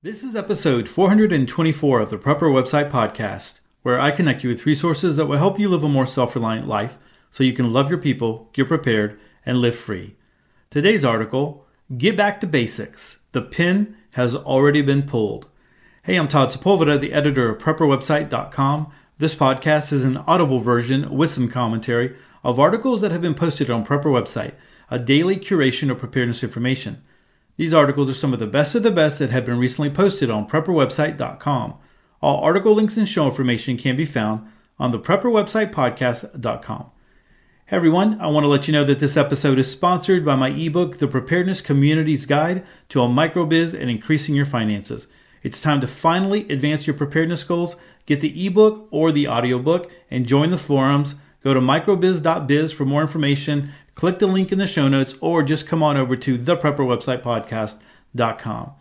This 0.00 0.22
is 0.22 0.36
episode 0.36 0.88
424 0.88 1.98
of 1.98 2.10
the 2.10 2.18
Prepper 2.18 2.42
Website 2.42 2.88
Podcast, 2.88 3.58
where 3.82 3.98
I 3.98 4.12
connect 4.12 4.44
you 4.44 4.48
with 4.48 4.64
resources 4.64 5.16
that 5.16 5.26
will 5.26 5.38
help 5.38 5.58
you 5.58 5.68
live 5.68 5.82
a 5.82 5.88
more 5.88 6.06
self 6.06 6.36
reliant 6.36 6.68
life 6.68 6.98
so 7.32 7.42
you 7.42 7.52
can 7.52 7.72
love 7.72 7.90
your 7.90 7.98
people, 7.98 8.48
get 8.52 8.68
prepared, 8.68 9.18
and 9.44 9.58
live 9.58 9.74
free. 9.74 10.14
Today's 10.70 11.04
article 11.04 11.66
Get 11.96 12.16
Back 12.16 12.40
to 12.42 12.46
Basics. 12.46 13.18
The 13.32 13.42
pin 13.42 13.96
has 14.12 14.36
already 14.36 14.82
been 14.82 15.02
pulled. 15.02 15.48
Hey, 16.04 16.14
I'm 16.14 16.28
Todd 16.28 16.50
Sepulveda, 16.50 17.00
the 17.00 17.12
editor 17.12 17.50
of 17.50 17.60
PrepperWebsite.com. 17.60 18.92
This 19.18 19.34
podcast 19.34 19.92
is 19.92 20.04
an 20.04 20.18
audible 20.18 20.60
version 20.60 21.10
with 21.10 21.32
some 21.32 21.48
commentary 21.48 22.14
of 22.44 22.60
articles 22.60 23.00
that 23.00 23.10
have 23.10 23.22
been 23.22 23.34
posted 23.34 23.68
on 23.68 23.84
Prepper 23.84 24.04
Website, 24.04 24.54
a 24.92 25.00
daily 25.00 25.34
curation 25.34 25.90
of 25.90 25.98
preparedness 25.98 26.44
information. 26.44 27.02
These 27.58 27.74
articles 27.74 28.08
are 28.08 28.14
some 28.14 28.32
of 28.32 28.38
the 28.38 28.46
best 28.46 28.76
of 28.76 28.84
the 28.84 28.90
best 28.92 29.18
that 29.18 29.30
have 29.30 29.44
been 29.44 29.58
recently 29.58 29.90
posted 29.90 30.30
on 30.30 30.48
prepperwebsite.com. 30.48 31.74
All 32.22 32.40
article 32.40 32.72
links 32.72 32.96
and 32.96 33.08
show 33.08 33.26
information 33.26 33.76
can 33.76 33.96
be 33.96 34.04
found 34.04 34.48
on 34.78 34.92
the 34.92 34.98
prepperwebsitepodcast.com. 35.00 36.90
Hey 37.66 37.76
everyone, 37.76 38.20
I 38.20 38.28
want 38.28 38.44
to 38.44 38.48
let 38.48 38.68
you 38.68 38.72
know 38.72 38.84
that 38.84 39.00
this 39.00 39.16
episode 39.16 39.58
is 39.58 39.68
sponsored 39.68 40.24
by 40.24 40.36
my 40.36 40.50
ebook, 40.50 41.00
The 41.00 41.08
Preparedness 41.08 41.60
Community's 41.60 42.26
Guide 42.26 42.64
to 42.90 43.02
a 43.02 43.08
Microbiz 43.08 43.74
and 43.74 43.90
Increasing 43.90 44.36
Your 44.36 44.46
Finances. 44.46 45.08
It's 45.42 45.60
time 45.60 45.80
to 45.80 45.88
finally 45.88 46.48
advance 46.48 46.86
your 46.86 46.94
preparedness 46.94 47.42
goals. 47.42 47.74
Get 48.06 48.20
the 48.20 48.46
ebook 48.46 48.86
or 48.92 49.10
the 49.10 49.26
audiobook 49.26 49.90
and 50.12 50.26
join 50.26 50.50
the 50.50 50.58
forums. 50.58 51.16
Go 51.42 51.54
to 51.54 51.60
microbiz.biz 51.60 52.70
for 52.70 52.84
more 52.84 53.02
information 53.02 53.72
click 53.98 54.18
the 54.20 54.28
link 54.28 54.52
in 54.52 54.58
the 54.58 54.66
show 54.66 54.86
notes 54.86 55.16
or 55.20 55.42
just 55.42 55.66
come 55.66 55.82
on 55.82 55.96
over 55.96 56.14
to 56.14 56.38
theprepperwebsitepodcast.com. 56.38 58.72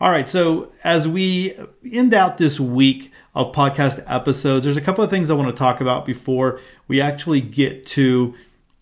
All 0.00 0.10
right, 0.10 0.28
so 0.28 0.72
as 0.82 1.06
we 1.06 1.56
end 1.88 2.12
out 2.12 2.38
this 2.38 2.58
week 2.58 3.12
of 3.32 3.52
podcast 3.52 4.02
episodes, 4.08 4.64
there's 4.64 4.76
a 4.76 4.80
couple 4.80 5.04
of 5.04 5.10
things 5.10 5.30
I 5.30 5.34
want 5.34 5.54
to 5.54 5.56
talk 5.56 5.80
about 5.80 6.04
before 6.04 6.58
we 6.88 7.00
actually 7.00 7.40
get 7.40 7.86
to 7.86 8.34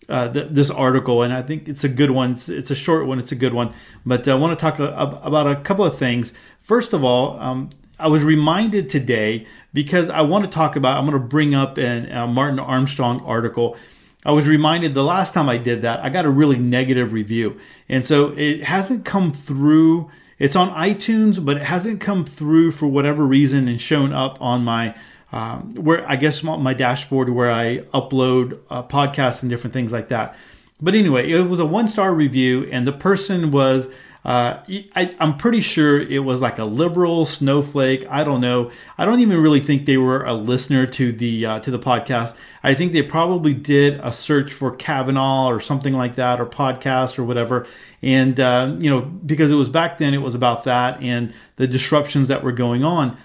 uh, 0.09 0.33
th- 0.33 0.47
this 0.49 0.71
article, 0.71 1.21
and 1.21 1.31
I 1.31 1.43
think 1.43 1.67
it's 1.67 1.83
a 1.83 1.89
good 1.89 2.09
one. 2.09 2.31
It's, 2.31 2.49
it's, 2.49 2.71
a 2.71 2.75
short 2.75 3.05
one, 3.05 3.19
it's 3.19 3.31
a 3.31 3.35
good 3.35 3.53
one, 3.53 3.71
but 4.07 4.27
I 4.27 4.33
want 4.33 4.57
to 4.57 4.61
talk 4.61 4.79
a, 4.79 5.19
about 5.21 5.45
a 5.45 5.57
couple 5.57 5.85
of 5.85 5.99
things. 5.99 6.33
First 6.63 6.93
of 6.93 7.03
all, 7.03 7.39
um, 7.39 7.69
I 7.99 8.07
was 8.07 8.23
reminded 8.23 8.89
today 8.89 9.45
because 9.71 10.09
I 10.09 10.21
want 10.21 10.45
to 10.45 10.49
talk 10.49 10.75
about, 10.75 10.97
I'm 10.97 11.05
going 11.05 11.21
to 11.21 11.27
bring 11.27 11.53
up 11.53 11.77
a 11.77 12.11
uh, 12.11 12.25
Martin 12.25 12.57
Armstrong 12.57 13.21
article 13.21 13.77
I 14.25 14.31
was 14.31 14.47
reminded 14.47 14.93
the 14.93 15.03
last 15.03 15.33
time 15.33 15.47
I 15.47 15.57
did 15.57 15.83
that, 15.83 16.03
I 16.03 16.09
got 16.09 16.25
a 16.25 16.29
really 16.29 16.57
negative 16.57 17.13
review. 17.13 17.59
And 17.87 18.05
so 18.05 18.33
it 18.35 18.63
hasn't 18.63 19.05
come 19.05 19.31
through. 19.31 20.09
It's 20.39 20.55
on 20.55 20.71
iTunes, 20.71 21.43
but 21.43 21.57
it 21.57 21.63
hasn't 21.63 22.01
come 22.01 22.25
through 22.25 22.71
for 22.71 22.87
whatever 22.87 23.23
reason 23.23 23.67
and 23.67 23.79
shown 23.79 24.11
up 24.11 24.41
on 24.41 24.63
my 24.63 24.95
um, 25.31 25.73
where 25.75 26.09
I 26.09 26.15
guess 26.15 26.43
my 26.43 26.73
dashboard 26.73 27.29
where 27.29 27.51
I 27.51 27.79
upload 27.93 28.59
uh, 28.69 28.83
podcasts 28.83 29.41
and 29.41 29.49
different 29.49 29.73
things 29.73 29.91
like 29.91 30.07
that. 30.09 30.35
But 30.81 30.95
anyway, 30.95 31.29
it 31.29 31.47
was 31.47 31.59
a 31.59 31.65
one 31.65 31.87
star 31.87 32.13
review, 32.13 32.67
and 32.71 32.87
the 32.87 32.93
person 32.93 33.51
was 33.51 33.89
uh, 34.25 34.63
I, 34.95 35.15
am 35.19 35.37
pretty 35.37 35.61
sure 35.61 36.01
it 36.01 36.23
was 36.23 36.41
like 36.41 36.57
a 36.57 36.65
liberal 36.65 37.27
snowflake. 37.27 38.07
I 38.09 38.23
don't 38.23 38.41
know. 38.41 38.71
I 38.97 39.05
don't 39.05 39.19
even 39.19 39.39
really 39.39 39.59
think 39.59 39.85
they 39.85 39.97
were 39.97 40.23
a 40.23 40.33
listener 40.33 40.87
to 40.87 41.11
the 41.11 41.45
uh, 41.45 41.59
to 41.59 41.69
the 41.69 41.77
podcast. 41.77 42.35
I 42.63 42.73
think 42.73 42.91
they 42.91 43.03
probably 43.03 43.53
did 43.53 43.99
a 44.01 44.11
search 44.11 44.51
for 44.51 44.75
Kavanaugh 44.75 45.47
or 45.47 45.59
something 45.59 45.93
like 45.93 46.15
that, 46.15 46.41
or 46.41 46.47
podcast 46.47 47.19
or 47.19 47.23
whatever. 47.23 47.67
And 48.01 48.39
uh, 48.39 48.75
you 48.79 48.89
know, 48.89 49.01
because 49.01 49.51
it 49.51 49.55
was 49.55 49.69
back 49.69 49.99
then, 49.99 50.15
it 50.15 50.23
was 50.23 50.33
about 50.33 50.63
that 50.63 50.99
and 51.03 51.31
the 51.57 51.67
disruptions 51.67 52.27
that 52.29 52.43
were 52.43 52.51
going 52.51 52.83
on. 52.83 53.15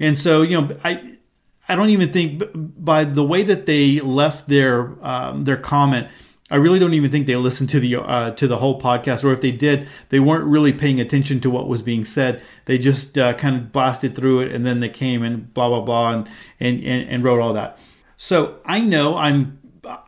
And 0.00 0.18
so, 0.18 0.40
you 0.40 0.58
know, 0.58 0.74
I 0.82 1.16
I 1.68 1.76
don't 1.76 1.90
even 1.90 2.14
think 2.14 2.42
by 2.54 3.04
the 3.04 3.24
way 3.24 3.42
that 3.42 3.66
they 3.66 4.00
left 4.00 4.48
their 4.48 4.96
um, 5.06 5.44
their 5.44 5.58
comment 5.58 6.08
I 6.48 6.56
really 6.56 6.78
don't 6.78 6.94
even 6.94 7.10
think 7.10 7.26
they 7.26 7.34
listened 7.34 7.70
to 7.70 7.80
the 7.80 7.96
uh, 7.96 8.30
to 8.32 8.46
the 8.46 8.58
whole 8.58 8.80
podcast, 8.80 9.24
or 9.24 9.32
if 9.32 9.40
they 9.40 9.50
did, 9.50 9.88
they 10.10 10.20
weren't 10.20 10.44
really 10.44 10.72
paying 10.72 11.00
attention 11.00 11.40
to 11.40 11.50
what 11.50 11.66
was 11.66 11.82
being 11.82 12.04
said. 12.04 12.40
They 12.66 12.78
just 12.78 13.18
uh, 13.18 13.34
kind 13.34 13.56
of 13.56 13.72
blasted 13.72 14.14
through 14.14 14.40
it, 14.40 14.52
and 14.52 14.64
then 14.64 14.78
they 14.78 14.88
came 14.88 15.22
and 15.24 15.52
blah 15.52 15.68
blah 15.68 15.80
blah 15.80 16.12
and, 16.12 16.28
and 16.60 16.78
and 16.84 17.08
and 17.08 17.24
wrote 17.24 17.40
all 17.40 17.52
that. 17.54 17.78
So 18.16 18.60
I 18.64 18.80
know 18.80 19.16
I'm 19.16 19.58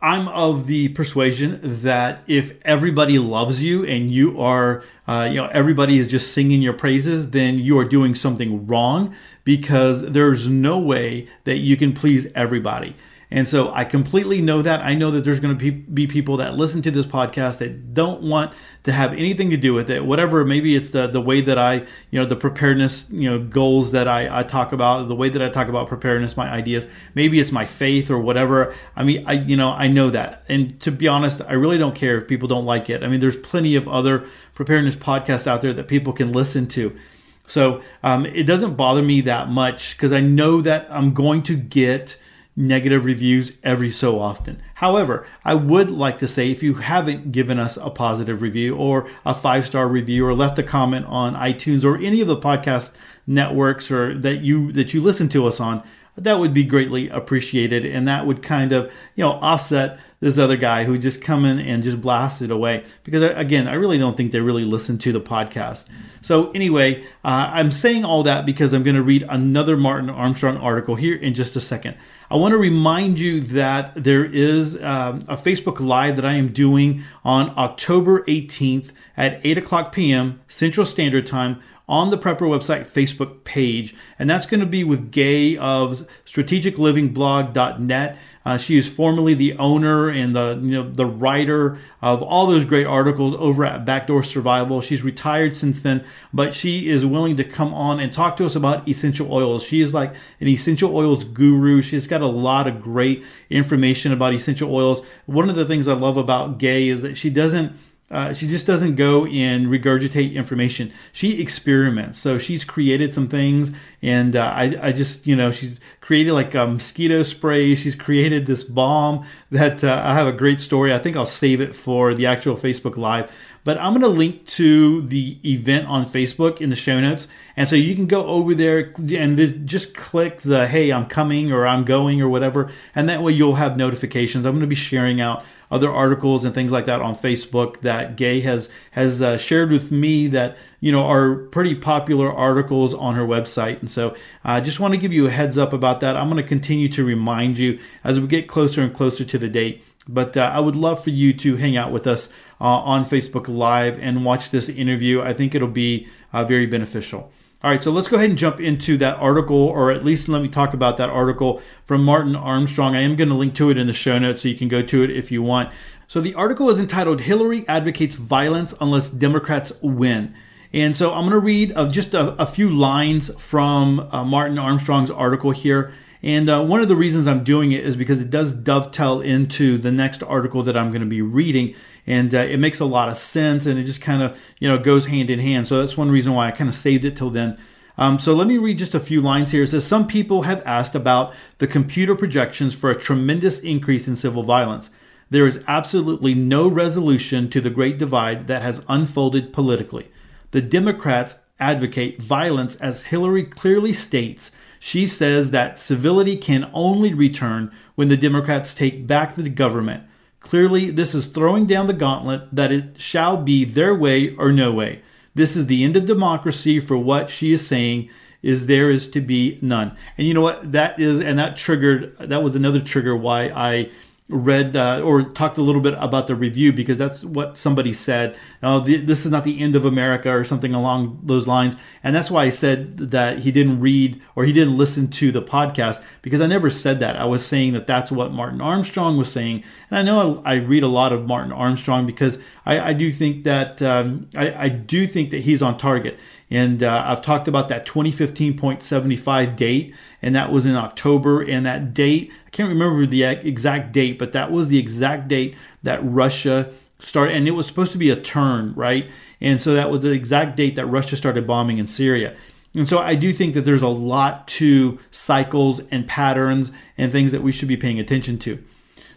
I'm 0.01 0.27
of 0.29 0.67
the 0.67 0.89
persuasion 0.89 1.59
that 1.61 2.23
if 2.27 2.57
everybody 2.65 3.19
loves 3.19 3.61
you 3.61 3.85
and 3.85 4.11
you 4.11 4.39
are, 4.39 4.83
uh, 5.07 5.27
you 5.29 5.37
know, 5.37 5.47
everybody 5.47 5.99
is 5.99 6.07
just 6.07 6.33
singing 6.33 6.61
your 6.61 6.73
praises, 6.73 7.31
then 7.31 7.59
you 7.59 7.77
are 7.79 7.85
doing 7.85 8.15
something 8.15 8.67
wrong 8.67 9.15
because 9.43 10.01
there's 10.11 10.47
no 10.47 10.79
way 10.79 11.27
that 11.45 11.57
you 11.57 11.77
can 11.77 11.93
please 11.93 12.27
everybody. 12.35 12.95
And 13.31 13.47
so 13.47 13.71
I 13.71 13.85
completely 13.85 14.41
know 14.41 14.63
that. 14.63 14.81
I 14.81 14.95
know 14.95 15.11
that 15.11 15.23
there's 15.23 15.39
going 15.39 15.55
to 15.55 15.71
be, 15.71 16.07
people 16.07 16.37
that 16.37 16.55
listen 16.55 16.81
to 16.81 16.89
this 16.89 17.05
podcast 17.05 17.59
that 17.59 17.93
don't 17.93 18.23
want 18.23 18.53
to 18.83 18.91
have 18.91 19.13
anything 19.13 19.51
to 19.51 19.57
do 19.57 19.73
with 19.75 19.91
it. 19.91 20.03
Whatever, 20.03 20.43
maybe 20.43 20.75
it's 20.75 20.89
the, 20.89 21.05
the 21.05 21.21
way 21.21 21.39
that 21.41 21.57
I, 21.59 21.85
you 22.09 22.19
know, 22.19 22.25
the 22.25 22.35
preparedness, 22.35 23.07
you 23.11 23.29
know, 23.29 23.39
goals 23.39 23.91
that 23.91 24.07
I, 24.07 24.39
I 24.39 24.43
talk 24.43 24.71
about, 24.71 25.07
the 25.07 25.15
way 25.15 25.29
that 25.29 25.43
I 25.43 25.49
talk 25.49 25.67
about 25.67 25.87
preparedness, 25.87 26.35
my 26.35 26.49
ideas. 26.49 26.87
Maybe 27.13 27.39
it's 27.39 27.51
my 27.51 27.67
faith 27.67 28.09
or 28.09 28.17
whatever. 28.17 28.73
I 28.95 29.03
mean, 29.03 29.23
I, 29.27 29.33
you 29.33 29.55
know, 29.55 29.73
I 29.73 29.87
know 29.87 30.09
that. 30.09 30.43
And 30.49 30.79
to 30.81 30.91
be 30.91 31.07
honest, 31.07 31.39
I 31.47 31.53
really 31.53 31.77
don't 31.77 31.95
care 31.95 32.17
if 32.17 32.27
people 32.27 32.47
don't 32.47 32.65
like 32.65 32.89
it. 32.89 33.03
I 33.03 33.07
mean, 33.09 33.19
there's 33.19 33.37
plenty 33.37 33.75
of 33.75 33.87
other 33.87 34.27
preparedness 34.55 34.95
podcasts 34.95 35.45
out 35.45 35.61
there 35.61 35.73
that 35.73 35.87
people 35.87 36.13
can 36.13 36.31
listen 36.31 36.67
to. 36.69 36.97
So 37.45 37.81
um, 38.03 38.25
it 38.25 38.43
doesn't 38.43 38.75
bother 38.75 39.03
me 39.03 39.21
that 39.21 39.49
much 39.49 39.95
because 39.95 40.11
I 40.11 40.19
know 40.19 40.61
that 40.61 40.87
I'm 40.89 41.13
going 41.13 41.43
to 41.43 41.55
get 41.55 42.17
negative 42.59 43.05
reviews 43.05 43.53
every 43.63 43.89
so 43.89 44.19
often. 44.19 44.61
However, 44.75 45.25
I 45.45 45.55
would 45.55 45.89
like 45.89 46.19
to 46.19 46.27
say 46.27 46.51
if 46.51 46.61
you 46.61 46.75
haven't 46.75 47.31
given 47.31 47.57
us 47.57 47.77
a 47.77 47.89
positive 47.89 48.41
review 48.41 48.75
or 48.75 49.09
a 49.25 49.33
five 49.33 49.65
star 49.65 49.87
review 49.87 50.27
or 50.27 50.33
left 50.33 50.59
a 50.59 50.63
comment 50.63 51.05
on 51.07 51.35
iTunes 51.35 51.85
or 51.85 51.97
any 51.97 52.19
of 52.19 52.27
the 52.27 52.35
podcast 52.35 52.91
networks 53.25 53.89
or 53.89 54.13
that 54.19 54.41
you 54.41 54.73
that 54.73 54.93
you 54.93 55.01
listen 55.01 55.29
to 55.29 55.47
us 55.47 55.61
on, 55.61 55.81
that 56.17 56.39
would 56.39 56.53
be 56.53 56.63
greatly 56.63 57.07
appreciated 57.09 57.85
and 57.85 58.07
that 58.07 58.25
would 58.25 58.43
kind 58.43 58.71
of 58.71 58.91
you 59.15 59.23
know 59.23 59.31
offset 59.33 59.99
this 60.19 60.37
other 60.37 60.57
guy 60.57 60.83
who 60.83 60.97
just 60.97 61.21
come 61.21 61.45
in 61.45 61.59
and 61.59 61.83
just 61.83 62.01
blast 62.01 62.41
it 62.41 62.51
away 62.51 62.83
because 63.03 63.23
again 63.23 63.67
i 63.67 63.73
really 63.73 63.97
don't 63.97 64.17
think 64.17 64.31
they 64.31 64.39
really 64.39 64.65
listen 64.65 64.97
to 64.97 65.11
the 65.11 65.21
podcast 65.21 65.87
so 66.21 66.51
anyway 66.51 67.01
uh, 67.23 67.49
i'm 67.53 67.71
saying 67.71 68.03
all 68.03 68.23
that 68.23 68.45
because 68.45 68.73
i'm 68.73 68.83
going 68.83 68.95
to 68.95 69.03
read 69.03 69.25
another 69.29 69.77
martin 69.77 70.09
armstrong 70.09 70.57
article 70.57 70.95
here 70.95 71.15
in 71.15 71.33
just 71.33 71.55
a 71.55 71.61
second 71.61 71.95
I 72.31 72.35
want 72.35 72.51
to 72.51 72.59
remind 72.59 73.17
you 73.17 73.41
that 73.41 73.91
there 73.95 74.23
is 74.23 74.75
um, 74.83 75.25
a 75.27 75.35
Facebook 75.35 75.79
Live 75.79 76.15
that 76.15 76.25
I 76.25 76.33
am 76.33 76.49
doing 76.49 77.03
on 77.23 77.51
October 77.57 78.21
18th 78.25 78.91
at 79.17 79.43
8 79.43 79.57
o'clock 79.57 79.91
p.m. 79.91 80.39
Central 80.47 80.85
Standard 80.85 81.25
Time 81.25 81.59
on 81.89 82.11
the 82.11 82.17
Prepper 82.17 82.41
website 82.41 82.81
Facebook 82.81 83.43
page. 83.43 83.95
And 84.19 84.29
that's 84.29 84.45
going 84.45 84.59
to 84.59 84.65
be 84.67 84.83
with 84.83 85.11
Gaye 85.11 85.57
of 85.57 86.07
strategiclivingblog.net. 86.25 88.17
Uh, 88.45 88.57
she 88.57 88.77
is 88.77 88.87
formerly 88.87 89.33
the 89.33 89.53
owner 89.57 90.07
and 90.07 90.35
the 90.35 90.57
you 90.61 90.71
know 90.71 90.89
the 90.89 91.05
writer 91.05 91.77
of 92.01 92.21
all 92.21 92.47
those 92.47 92.63
great 92.63 92.87
articles 92.87 93.35
over 93.37 93.65
at 93.65 93.85
Backdoor 93.85 94.23
Survival. 94.23 94.81
She's 94.81 95.03
retired 95.03 95.55
since 95.57 95.79
then, 95.81 96.05
but 96.33 96.55
she 96.55 96.89
is 96.89 97.05
willing 97.05 97.35
to 97.37 97.43
come 97.43 97.73
on 97.73 97.99
and 97.99 98.13
talk 98.13 98.37
to 98.37 98.45
us 98.45 98.55
about 98.55 98.87
essential 98.87 99.31
oils. 99.31 99.63
She 99.63 99.81
is 99.81 99.93
like 99.93 100.15
an 100.39 100.47
essential 100.47 100.95
oils 100.95 101.25
guru. 101.25 101.81
She's 101.81 102.07
got 102.07 102.21
a 102.21 102.27
lot 102.27 102.65
of 102.65 102.81
great 102.81 103.23
information 103.49 104.13
about 104.13 104.33
essential 104.33 104.73
oils. 104.73 105.05
One 105.25 105.49
of 105.49 105.55
the 105.55 105.65
things 105.65 105.87
I 105.87 105.93
love 105.93 106.17
about 106.17 106.59
Gaye 106.59 106.87
is 106.87 107.01
that 107.01 107.17
she 107.17 107.29
doesn't 107.29 107.77
uh, 108.11 108.33
she 108.33 108.47
just 108.47 108.65
doesn't 108.65 108.95
go 108.95 109.25
and 109.27 109.67
regurgitate 109.67 110.33
information. 110.33 110.91
She 111.11 111.41
experiments. 111.41 112.19
So 112.19 112.39
she's 112.39 112.63
created 112.63 113.13
some 113.13 113.27
things, 113.27 113.71
and 114.01 114.35
uh, 114.35 114.51
I, 114.55 114.75
I 114.81 114.91
just, 114.91 115.27
you 115.27 115.35
know, 115.35 115.51
she's 115.51 115.77
created 116.01 116.33
like 116.33 116.55
a 116.55 116.65
mosquito 116.65 117.21
spray. 117.21 117.75
She's 117.75 117.95
created 117.95 118.47
this 118.47 118.63
balm 118.63 119.25
that 119.51 119.83
uh, 119.83 120.01
I 120.03 120.15
have 120.15 120.27
a 120.27 120.31
great 120.31 120.59
story. 120.59 120.93
I 120.93 120.97
think 120.97 121.15
I'll 121.15 121.27
save 121.27 121.61
it 121.61 121.75
for 121.75 122.15
the 122.15 122.25
actual 122.25 122.55
Facebook 122.55 122.97
Live. 122.97 123.31
But 123.63 123.77
I'm 123.77 123.93
going 123.93 124.01
to 124.01 124.07
link 124.07 124.47
to 124.47 125.03
the 125.03 125.37
event 125.43 125.87
on 125.87 126.05
Facebook 126.05 126.61
in 126.61 126.69
the 126.69 126.75
show 126.75 126.99
notes. 126.99 127.27
And 127.55 127.69
so 127.69 127.75
you 127.75 127.93
can 127.93 128.07
go 128.07 128.25
over 128.25 128.55
there 128.55 128.93
and 128.97 129.67
just 129.67 129.93
click 129.93 130.41
the 130.41 130.65
hey, 130.65 130.91
I'm 130.91 131.05
coming 131.05 131.51
or 131.51 131.67
I'm 131.67 131.83
going 131.83 132.21
or 132.21 132.29
whatever. 132.29 132.71
And 132.95 133.07
that 133.09 133.21
way 133.21 133.33
you'll 133.33 133.55
have 133.55 133.77
notifications. 133.77 134.45
I'm 134.45 134.53
going 134.53 134.61
to 134.61 134.67
be 134.67 134.75
sharing 134.75 135.19
out 135.21 135.43
other 135.71 135.91
articles 135.91 136.45
and 136.45 136.53
things 136.53 136.71
like 136.71 136.85
that 136.85 137.01
on 137.01 137.15
Facebook 137.15 137.81
that 137.81 138.15
Gaye 138.15 138.41
has 138.41 138.69
has 138.91 139.21
uh, 139.21 139.37
shared 139.37 139.71
with 139.71 139.91
me 139.91 140.27
that 140.27 140.57
you 140.79 140.91
know 140.91 141.03
are 141.03 141.35
pretty 141.35 141.75
popular 141.75 142.31
articles 142.31 142.93
on 142.93 143.15
her 143.15 143.25
website. 143.25 143.79
And 143.79 143.89
so 143.89 144.15
I 144.43 144.57
uh, 144.57 144.61
just 144.61 144.79
want 144.79 144.93
to 144.93 144.99
give 144.99 145.13
you 145.13 145.27
a 145.27 145.31
heads 145.31 145.57
up 145.57 145.73
about 145.73 145.99
that. 146.01 146.15
I'm 146.15 146.29
going 146.29 146.41
to 146.41 146.47
continue 146.47 146.89
to 146.89 147.03
remind 147.03 147.57
you 147.57 147.79
as 148.03 148.19
we 148.19 148.27
get 148.27 148.47
closer 148.47 148.81
and 148.81 148.93
closer 148.93 149.23
to 149.25 149.37
the 149.37 149.49
date. 149.49 149.83
But 150.07 150.35
uh, 150.35 150.51
I 150.53 150.59
would 150.59 150.75
love 150.75 151.03
for 151.03 151.11
you 151.11 151.33
to 151.33 151.57
hang 151.57 151.77
out 151.77 151.91
with 151.91 152.07
us 152.07 152.29
uh, 152.59 152.63
on 152.63 153.05
Facebook 153.05 153.47
Live 153.47 153.99
and 153.99 154.25
watch 154.25 154.49
this 154.49 154.67
interview. 154.67 155.21
I 155.21 155.33
think 155.33 155.53
it'll 155.53 155.67
be 155.67 156.07
uh, 156.33 156.43
very 156.45 156.65
beneficial. 156.65 157.31
All 157.61 157.69
right, 157.69 157.83
so 157.83 157.91
let's 157.91 158.07
go 158.07 158.15
ahead 158.15 158.29
and 158.29 158.39
jump 158.39 158.61
into 158.61 158.95
that 158.99 159.17
article, 159.17 159.57
or 159.57 159.91
at 159.91 160.05
least 160.05 160.29
let 160.29 160.41
me 160.41 160.47
talk 160.47 160.73
about 160.73 160.95
that 160.95 161.09
article 161.09 161.61
from 161.83 162.05
Martin 162.05 162.33
Armstrong. 162.33 162.95
I 162.95 163.01
am 163.01 163.17
going 163.17 163.27
to 163.27 163.35
link 163.35 163.53
to 163.55 163.69
it 163.69 163.77
in 163.77 163.85
the 163.85 163.91
show 163.91 164.17
notes 164.17 164.43
so 164.43 164.47
you 164.47 164.55
can 164.55 164.69
go 164.69 164.81
to 164.81 165.03
it 165.03 165.09
if 165.09 165.29
you 165.29 165.43
want. 165.43 165.69
So 166.07 166.21
the 166.21 166.33
article 166.35 166.69
is 166.69 166.79
entitled 166.79 167.19
Hillary 167.19 167.67
Advocates 167.67 168.15
Violence 168.15 168.73
Unless 168.79 169.09
Democrats 169.09 169.73
Win. 169.81 170.33
And 170.71 170.95
so 170.95 171.11
I'm 171.11 171.23
going 171.23 171.31
to 171.31 171.39
read 171.39 171.73
uh, 171.75 171.89
just 171.89 172.13
a, 172.13 172.41
a, 172.41 172.45
few 172.45 172.69
lines 172.69 173.29
from 173.37 174.07
uh, 174.09 174.23
Martin 174.23 174.57
Armstrong's 174.57 175.11
article 175.11 175.51
here. 175.51 175.91
And 176.23 176.49
uh, 176.49 176.63
one 176.63 176.81
of 176.81 176.87
the 176.87 176.95
reasons 176.95 177.27
I'm 177.27 177.43
doing 177.43 177.73
it 177.73 177.85
is 177.85 177.97
because 177.97 178.21
it 178.21 178.29
does 178.29 178.53
dovetail 178.53 179.19
into 179.19 179.77
the 179.77 179.91
next 179.91 180.23
article 180.23 180.63
that 180.63 180.77
I'm 180.77 180.91
going 180.91 181.01
to 181.01 181.07
be 181.07 181.21
reading. 181.21 181.75
And 182.09 182.33
uh, 182.33 182.39
it 182.39 182.57
makes 182.59 182.79
a 182.79 182.85
lot 182.85 183.07
of 183.07 183.17
sense 183.17 183.65
and 183.65 183.79
it 183.79 183.83
just 183.83 184.01
kind 184.01 184.21
of, 184.21 184.37
you 184.57 184.67
know, 184.67 184.77
goes 184.77 185.05
hand 185.05 185.29
in 185.29 185.39
hand. 185.39 185.67
So 185.67 185.79
that's 185.79 185.95
one 185.95 186.11
reason 186.11 186.33
why 186.33 186.47
I 186.47 186.51
kind 186.51 186.69
of 186.69 186.75
saved 186.75 187.05
it 187.05 187.15
till 187.15 187.29
then. 187.29 187.57
Um, 187.97 188.19
so 188.19 188.33
let 188.33 188.47
me 188.47 188.57
read 188.57 188.79
just 188.79 188.95
a 188.95 188.99
few 188.99 189.21
lines 189.21 189.51
here. 189.51 189.63
It 189.63 189.67
says 189.67 189.85
Some 189.85 190.07
people 190.07 190.41
have 190.41 190.63
asked 190.65 190.95
about 190.95 191.33
the 191.59 191.67
computer 191.67 192.15
projections 192.15 192.75
for 192.75 192.89
a 192.89 192.99
tremendous 192.99 193.59
increase 193.59 194.07
in 194.07 194.15
civil 194.15 194.43
violence. 194.43 194.89
There 195.29 195.45
is 195.45 195.63
absolutely 195.67 196.33
no 196.33 196.67
resolution 196.67 197.49
to 197.51 197.61
the 197.61 197.69
great 197.69 197.99
divide 197.99 198.47
that 198.47 198.63
has 198.63 198.83
unfolded 198.89 199.53
politically. 199.53 200.09
The 200.51 200.61
Democrats 200.61 201.35
advocate 201.59 202.21
violence 202.21 202.75
as 202.77 203.03
Hillary 203.03 203.43
clearly 203.43 203.93
states 203.93 204.51
she 204.79 205.05
says 205.05 205.51
that 205.51 205.77
civility 205.77 206.37
can 206.37 206.69
only 206.73 207.13
return 207.13 207.71
when 207.95 208.07
the 208.07 208.17
Democrats 208.17 208.73
take 208.73 209.05
back 209.05 209.35
the 209.35 209.49
government. 209.49 210.05
Clearly, 210.39 210.89
this 210.89 211.13
is 211.13 211.27
throwing 211.27 211.65
down 211.65 211.87
the 211.87 211.93
gauntlet 211.93 212.47
that 212.51 212.71
it 212.71 212.99
shall 212.99 213.37
be 213.37 213.65
their 213.65 213.93
way 213.93 214.35
or 214.35 214.51
no 214.51 214.71
way. 214.71 215.01
This 215.35 215.55
is 215.55 215.67
the 215.67 215.83
end 215.83 215.95
of 215.95 216.05
democracy 216.05 216.79
for 216.79 216.97
what 216.97 217.29
she 217.29 217.53
is 217.53 217.65
saying 217.65 218.09
is 218.41 218.65
there 218.65 218.89
is 218.89 219.09
to 219.11 219.21
be 219.21 219.59
none. 219.61 219.95
And 220.17 220.27
you 220.27 220.33
know 220.33 220.41
what? 220.41 220.71
That 220.71 220.99
is, 220.99 221.19
and 221.19 221.37
that 221.37 221.57
triggered, 221.57 222.17
that 222.17 222.41
was 222.41 222.55
another 222.55 222.79
trigger 222.79 223.15
why 223.15 223.51
I 223.55 223.89
read 224.29 224.77
uh, 224.77 225.01
or 225.03 225.23
talked 225.23 225.57
a 225.57 225.61
little 225.61 225.81
bit 225.81 225.95
about 225.97 226.27
the 226.27 226.35
review 226.35 226.71
because 226.71 226.99
that's 226.99 227.23
what 227.23 227.57
somebody 227.57 227.93
said. 227.93 228.37
Oh, 228.61 228.79
the, 228.79 228.97
this 228.97 229.25
is 229.25 229.31
not 229.31 229.43
the 229.43 229.59
end 229.59 229.75
of 229.75 229.85
America 229.85 230.29
or 230.29 230.45
something 230.45 230.73
along 230.75 231.19
those 231.23 231.47
lines. 231.47 231.75
And 232.03 232.15
that's 232.15 232.29
why 232.29 232.43
I 232.43 232.49
said 232.51 232.97
that 233.11 233.39
he 233.39 233.51
didn't 233.51 233.79
read 233.79 234.21
or 234.35 234.45
he 234.45 234.53
didn't 234.53 234.77
listen 234.77 235.07
to 235.09 235.31
the 235.31 235.41
podcast 235.41 236.03
because 236.21 236.41
I 236.41 236.47
never 236.47 236.69
said 236.69 236.99
that. 236.99 237.15
I 237.15 237.25
was 237.25 237.43
saying 237.43 237.73
that 237.73 237.87
that's 237.87 238.11
what 238.11 238.31
Martin 238.31 238.61
Armstrong 238.61 239.17
was 239.17 239.31
saying. 239.31 239.63
And 239.89 239.97
I 239.97 240.03
know 240.03 240.43
I, 240.45 240.53
I 240.53 240.55
read 240.57 240.83
a 240.83 240.87
lot 240.87 241.11
of 241.11 241.25
Martin 241.25 241.51
Armstrong 241.51 242.05
because 242.05 242.37
I, 242.67 242.79
I 242.79 242.93
do 242.93 243.11
think 243.11 243.45
that 243.45 243.81
um, 243.81 244.29
I, 244.35 244.65
I 244.65 244.69
do 244.69 245.07
think 245.07 245.31
that 245.31 245.41
he's 245.41 245.63
on 245.63 245.79
target. 245.79 246.19
And 246.51 246.83
uh, 246.83 247.03
I've 247.05 247.21
talked 247.21 247.47
about 247.47 247.69
that 247.69 247.85
2015.75 247.85 249.55
date, 249.55 249.95
and 250.21 250.35
that 250.35 250.51
was 250.51 250.65
in 250.65 250.75
October. 250.75 251.41
And 251.41 251.65
that 251.65 251.93
date, 251.93 252.31
I 252.45 252.49
can't 252.49 252.69
remember 252.69 253.05
the 253.05 253.23
exact 253.23 253.91
date, 253.91 254.19
but 254.19 254.33
that 254.33 254.51
was 254.51 254.69
the 254.69 254.77
exact 254.77 255.27
date 255.27 255.55
that 255.83 255.99
Russia 256.03 256.71
started. 256.99 257.35
And 257.35 257.47
it 257.47 257.51
was 257.51 257.65
supposed 257.65 257.91
to 257.93 257.97
be 257.97 258.09
a 258.09 258.15
turn, 258.15 258.73
right? 258.75 259.09
And 259.41 259.61
so 259.61 259.73
that 259.73 259.89
was 259.89 260.01
the 260.01 260.11
exact 260.11 260.57
date 260.57 260.75
that 260.75 260.85
Russia 260.85 261.15
started 261.15 261.47
bombing 261.47 261.77
in 261.77 261.87
Syria. 261.87 262.35
And 262.73 262.87
so 262.87 262.99
I 262.99 263.15
do 263.15 263.33
think 263.33 263.55
that 263.55 263.61
there's 263.61 263.81
a 263.81 263.87
lot 263.87 264.47
to 264.49 264.99
cycles 265.09 265.81
and 265.89 266.07
patterns 266.07 266.71
and 266.97 267.11
things 267.11 267.31
that 267.31 267.41
we 267.41 267.51
should 267.51 267.67
be 267.67 267.77
paying 267.77 267.99
attention 267.99 268.37
to. 268.39 268.63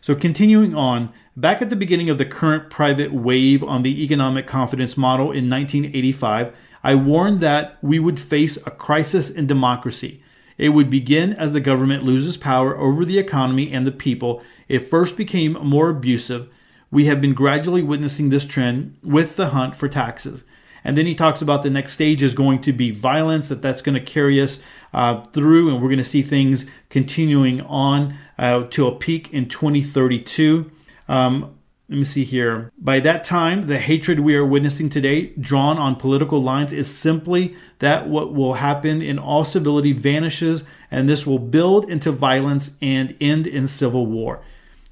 So 0.00 0.14
continuing 0.14 0.75
on, 0.75 1.12
back 1.37 1.60
at 1.62 1.70
the 1.70 1.76
beginning 1.76 2.08
of 2.08 2.19
the 2.19 2.25
current 2.25 2.70
private 2.70 3.12
wave 3.12 3.62
on 3.62 3.82
the 3.82 4.02
economic 4.02 4.46
confidence 4.46 4.96
model 4.96 5.26
in 5.26 5.50
1985, 5.50 6.55
I 6.82 6.94
warned 6.94 7.40
that 7.40 7.78
we 7.82 7.98
would 7.98 8.19
face 8.19 8.56
a 8.66 8.70
crisis 8.70 9.31
in 9.31 9.46
democracy. 9.46 10.21
It 10.62 10.69
would 10.69 10.91
begin 10.91 11.32
as 11.32 11.53
the 11.53 11.61
government 11.61 12.05
loses 12.05 12.37
power 12.37 12.79
over 12.79 13.05
the 13.05 13.19
economy 13.19 13.73
and 13.73 13.85
the 13.85 13.91
people. 13.91 14.44
It 14.69 14.79
first 14.79 15.17
became 15.17 15.55
more 15.55 15.88
abusive. 15.88 16.49
We 16.88 17.06
have 17.06 17.20
been 17.20 17.35
gradually 17.35 17.82
witnessing 17.82 18.29
this 18.29 18.44
trend 18.44 18.97
with 19.03 19.35
the 19.35 19.49
hunt 19.49 19.75
for 19.75 19.88
taxes. 19.88 20.44
And 20.85 20.97
then 20.97 21.06
he 21.06 21.17
talks 21.17 21.43
about 21.43 21.64
the 21.64 21.70
next 21.70 21.94
stage 21.94 22.23
is 22.23 22.32
going 22.32 22.61
to 22.61 22.73
be 22.73 22.93
violence, 22.93 23.49
that 23.49 23.61
that's 23.61 23.82
going 23.82 23.97
to 23.97 24.00
carry 24.00 24.41
us 24.41 24.62
uh, 24.94 25.23
through, 25.32 25.69
and 25.69 25.82
we're 25.82 25.88
going 25.88 25.99
to 25.99 26.05
see 26.05 26.23
things 26.23 26.65
continuing 26.91 27.62
on 27.62 28.15
uh, 28.38 28.62
to 28.70 28.87
a 28.87 28.94
peak 28.94 29.35
in 29.35 29.49
2032. 29.49 30.70
Um, 31.08 31.58
let 31.93 31.99
me 31.99 32.05
see 32.05 32.25
here. 32.25 32.73
By 32.79 33.00
that 33.00 33.23
time, 33.23 33.67
the 33.67 33.77
hatred 33.77 34.21
we 34.21 34.35
are 34.35 34.47
witnessing 34.47 34.89
today, 34.89 35.27
drawn 35.39 35.77
on 35.77 35.97
political 35.97 36.43
lines, 36.43 36.73
is 36.73 36.93
simply 36.93 37.55
that 37.81 38.09
what 38.09 38.33
will 38.33 38.55
happen 38.55 39.03
in 39.03 39.19
all 39.19 39.44
civility 39.44 39.93
vanishes, 39.93 40.65
and 40.91 41.06
this 41.06 41.27
will 41.27 41.39
build 41.39 41.91
into 41.91 42.11
violence 42.11 42.77
and 42.81 43.15
end 43.21 43.47
in 43.47 43.69
civil 43.69 44.06
war. 44.06 44.41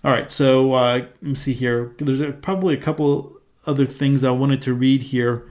All 0.05 0.13
right, 0.13 0.31
so 0.31 0.75
uh, 0.75 0.99
let 0.99 1.23
me 1.23 1.35
see 1.35 1.55
here. 1.55 1.95
There's 1.97 2.21
a, 2.21 2.33
probably 2.33 2.75
a 2.75 2.81
couple 2.81 3.39
other 3.65 3.87
things 3.87 4.23
I 4.23 4.33
wanted 4.33 4.61
to 4.63 4.75
read 4.75 5.05
here. 5.05 5.49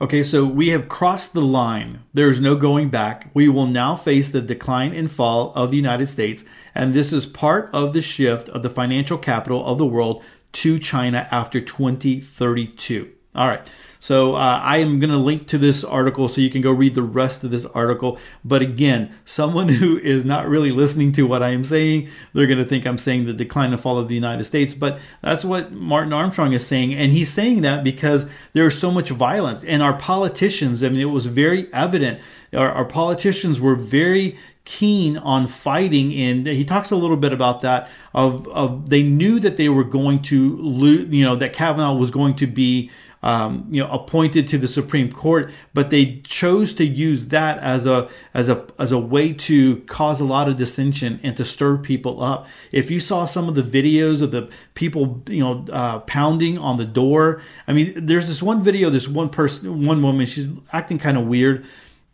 Okay, 0.00 0.24
so 0.24 0.46
we 0.46 0.70
have 0.70 0.88
crossed 0.88 1.32
the 1.32 1.42
line. 1.42 2.02
There 2.12 2.30
is 2.30 2.40
no 2.40 2.56
going 2.56 2.88
back. 2.88 3.30
We 3.34 3.48
will 3.48 3.66
now 3.66 3.94
face 3.94 4.30
the 4.30 4.40
decline 4.40 4.94
and 4.94 5.10
fall 5.10 5.52
of 5.54 5.70
the 5.70 5.76
United 5.76 6.08
States, 6.08 6.42
and 6.74 6.92
this 6.92 7.12
is 7.12 7.24
part 7.26 7.70
of 7.72 7.92
the 7.92 8.02
shift 8.02 8.48
of 8.48 8.62
the 8.62 8.70
financial 8.70 9.18
capital 9.18 9.64
of 9.64 9.78
the 9.78 9.86
world 9.86 10.24
to 10.52 10.78
China 10.78 11.28
after 11.30 11.60
2032. 11.60 13.10
All 13.34 13.46
right. 13.46 13.66
So 14.00 14.34
uh, 14.34 14.60
I 14.62 14.78
am 14.78 14.98
going 14.98 15.10
to 15.10 15.18
link 15.18 15.46
to 15.48 15.58
this 15.58 15.84
article 15.84 16.28
so 16.28 16.40
you 16.40 16.50
can 16.50 16.62
go 16.62 16.72
read 16.72 16.94
the 16.94 17.02
rest 17.02 17.44
of 17.44 17.50
this 17.50 17.66
article. 17.66 18.18
But 18.44 18.62
again, 18.62 19.14
someone 19.24 19.68
who 19.80 19.98
is 19.98 20.24
not 20.24 20.48
really 20.48 20.72
listening 20.72 21.12
to 21.12 21.26
what 21.26 21.42
I 21.42 21.50
am 21.50 21.62
saying, 21.62 22.08
they're 22.32 22.46
going 22.46 22.58
to 22.58 22.64
think 22.64 22.86
I'm 22.86 22.98
saying 22.98 23.26
the 23.26 23.32
decline 23.32 23.72
and 23.72 23.80
fall 23.80 23.98
of 23.98 24.08
the 24.08 24.14
United 24.14 24.44
States. 24.44 24.74
But 24.74 24.98
that's 25.22 25.44
what 25.44 25.70
Martin 25.70 26.12
Armstrong 26.12 26.54
is 26.54 26.66
saying. 26.66 26.94
And 26.94 27.12
he's 27.12 27.32
saying 27.32 27.60
that 27.60 27.84
because 27.84 28.26
there's 28.52 28.78
so 28.78 28.90
much 28.90 29.10
violence. 29.10 29.62
And 29.64 29.82
our 29.82 29.94
politicians, 29.94 30.82
I 30.82 30.88
mean, 30.88 31.00
it 31.00 31.04
was 31.04 31.26
very 31.26 31.72
evident. 31.72 32.20
Our, 32.52 32.72
our 32.72 32.84
politicians 32.86 33.60
were 33.60 33.76
very 33.76 34.36
keen 34.64 35.16
on 35.18 35.46
fighting 35.46 36.14
and 36.14 36.46
he 36.46 36.64
talks 36.64 36.90
a 36.90 36.96
little 36.96 37.16
bit 37.16 37.32
about 37.32 37.62
that 37.62 37.88
of, 38.14 38.46
of 38.48 38.90
they 38.90 39.02
knew 39.02 39.40
that 39.40 39.56
they 39.56 39.68
were 39.68 39.84
going 39.84 40.20
to 40.20 40.56
lose 40.58 41.12
you 41.12 41.24
know 41.24 41.34
that 41.34 41.52
kavanaugh 41.52 41.94
was 41.94 42.10
going 42.10 42.34
to 42.34 42.46
be 42.46 42.90
um, 43.22 43.66
you 43.70 43.82
know 43.82 43.90
appointed 43.90 44.46
to 44.48 44.58
the 44.58 44.68
supreme 44.68 45.10
court 45.10 45.50
but 45.74 45.90
they 45.90 46.20
chose 46.24 46.74
to 46.74 46.84
use 46.84 47.28
that 47.28 47.58
as 47.58 47.86
a 47.86 48.08
as 48.34 48.48
a 48.48 48.64
as 48.78 48.92
a 48.92 48.98
way 48.98 49.32
to 49.32 49.76
cause 49.82 50.20
a 50.20 50.24
lot 50.24 50.48
of 50.48 50.56
dissension 50.56 51.18
and 51.22 51.36
to 51.36 51.44
stir 51.44 51.76
people 51.76 52.22
up. 52.22 52.46
If 52.72 52.90
you 52.90 53.00
saw 53.00 53.26
some 53.26 53.48
of 53.48 53.54
the 53.54 53.62
videos 53.62 54.22
of 54.22 54.30
the 54.30 54.50
people 54.74 55.22
you 55.28 55.40
know 55.40 55.66
uh, 55.70 55.98
pounding 56.00 56.56
on 56.56 56.78
the 56.78 56.84
door 56.84 57.42
i 57.66 57.72
mean 57.72 58.06
there's 58.06 58.26
this 58.26 58.42
one 58.42 58.62
video 58.62 58.88
this 58.88 59.06
one 59.06 59.28
person 59.28 59.84
one 59.84 60.02
woman 60.02 60.26
she's 60.26 60.48
acting 60.72 60.98
kind 60.98 61.18
of 61.18 61.26
weird 61.26 61.66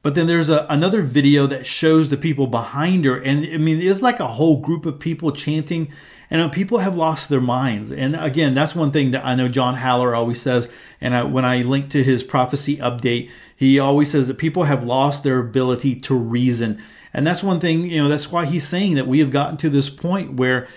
but 0.06 0.14
then 0.14 0.28
there's 0.28 0.48
a, 0.48 0.64
another 0.70 1.02
video 1.02 1.48
that 1.48 1.66
shows 1.66 2.10
the 2.10 2.16
people 2.16 2.46
behind 2.46 3.04
her. 3.04 3.20
And 3.20 3.44
I 3.44 3.56
mean, 3.56 3.80
it's 3.80 4.02
like 4.02 4.20
a 4.20 4.28
whole 4.28 4.60
group 4.60 4.86
of 4.86 5.00
people 5.00 5.32
chanting. 5.32 5.92
And 6.30 6.42
uh, 6.42 6.48
people 6.48 6.78
have 6.78 6.94
lost 6.94 7.28
their 7.28 7.40
minds. 7.40 7.90
And 7.90 8.14
again, 8.14 8.54
that's 8.54 8.76
one 8.76 8.92
thing 8.92 9.10
that 9.10 9.26
I 9.26 9.34
know 9.34 9.48
John 9.48 9.74
Haller 9.74 10.14
always 10.14 10.40
says. 10.40 10.68
And 11.00 11.12
I, 11.12 11.24
when 11.24 11.44
I 11.44 11.62
link 11.62 11.90
to 11.90 12.04
his 12.04 12.22
prophecy 12.22 12.76
update, 12.76 13.30
he 13.56 13.80
always 13.80 14.12
says 14.12 14.28
that 14.28 14.38
people 14.38 14.62
have 14.62 14.84
lost 14.84 15.24
their 15.24 15.40
ability 15.40 15.96
to 16.02 16.14
reason. 16.14 16.80
And 17.16 17.26
that's 17.26 17.42
one 17.42 17.60
thing, 17.60 17.84
you 17.84 17.96
know, 17.96 18.10
that's 18.10 18.30
why 18.30 18.44
he's 18.44 18.68
saying 18.68 18.96
that 18.96 19.08
we 19.08 19.20
have 19.20 19.30
gotten 19.30 19.56
to 19.56 19.70
this 19.70 19.88
point 19.88 20.34
where 20.34 20.68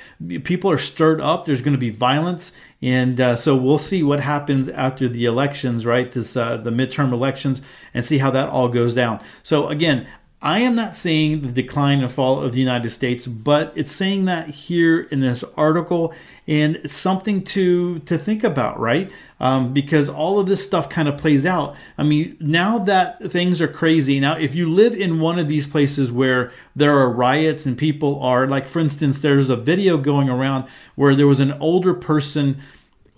people 0.45 0.71
are 0.71 0.77
stirred 0.77 1.19
up. 1.19 1.43
There's 1.43 1.59
going 1.59 1.73
to 1.73 1.77
be 1.77 1.89
violence. 1.89 2.53
And 2.81 3.19
uh, 3.19 3.35
so 3.35 3.57
we'll 3.57 3.77
see 3.77 4.03
what 4.03 4.21
happens 4.21 4.69
after 4.69 5.09
the 5.09 5.25
elections, 5.25 5.85
right? 5.85 6.09
This, 6.09 6.37
uh, 6.37 6.55
the 6.55 6.69
midterm 6.69 7.11
elections 7.11 7.61
and 7.93 8.05
see 8.05 8.19
how 8.19 8.31
that 8.31 8.47
all 8.47 8.69
goes 8.69 8.95
down. 8.95 9.19
So 9.43 9.67
again, 9.67 10.07
I 10.41 10.59
am 10.59 10.73
not 10.73 10.95
saying 10.95 11.41
the 11.41 11.51
decline 11.51 12.01
and 12.01 12.09
fall 12.09 12.41
of 12.41 12.53
the 12.53 12.61
United 12.61 12.91
States, 12.91 13.27
but 13.27 13.73
it's 13.75 13.91
saying 13.91 14.23
that 14.25 14.47
here 14.49 15.01
in 15.01 15.19
this 15.19 15.43
article, 15.57 16.13
and 16.47 16.77
it's 16.77 16.93
something 16.93 17.43
to 17.43 17.99
to 17.99 18.17
think 18.17 18.45
about, 18.45 18.79
right? 18.79 19.11
Um, 19.41 19.73
because 19.73 20.07
all 20.07 20.39
of 20.39 20.47
this 20.47 20.65
stuff 20.65 20.89
kind 20.89 21.09
of 21.09 21.17
plays 21.17 21.45
out. 21.45 21.75
I 21.97 22.03
mean, 22.03 22.37
now 22.39 22.79
that 22.79 23.31
things 23.31 23.59
are 23.59 23.67
crazy, 23.67 24.21
now 24.21 24.37
if 24.37 24.55
you 24.55 24.69
live 24.69 24.93
in 24.95 25.19
one 25.19 25.39
of 25.39 25.49
these 25.49 25.67
places 25.67 26.09
where 26.09 26.53
there 26.73 26.97
are 26.97 27.11
riots 27.11 27.65
and 27.65 27.77
people 27.77 28.21
are 28.21 28.47
like, 28.47 28.67
for 28.67 28.79
instance, 28.79 29.19
there's 29.19 29.49
a 29.49 29.57
video 29.57 29.97
going 29.97 30.29
around 30.29 30.69
where 30.95 31.15
there 31.15 31.27
was 31.27 31.41
an 31.41 31.51
older 31.53 31.93
person 31.93 32.61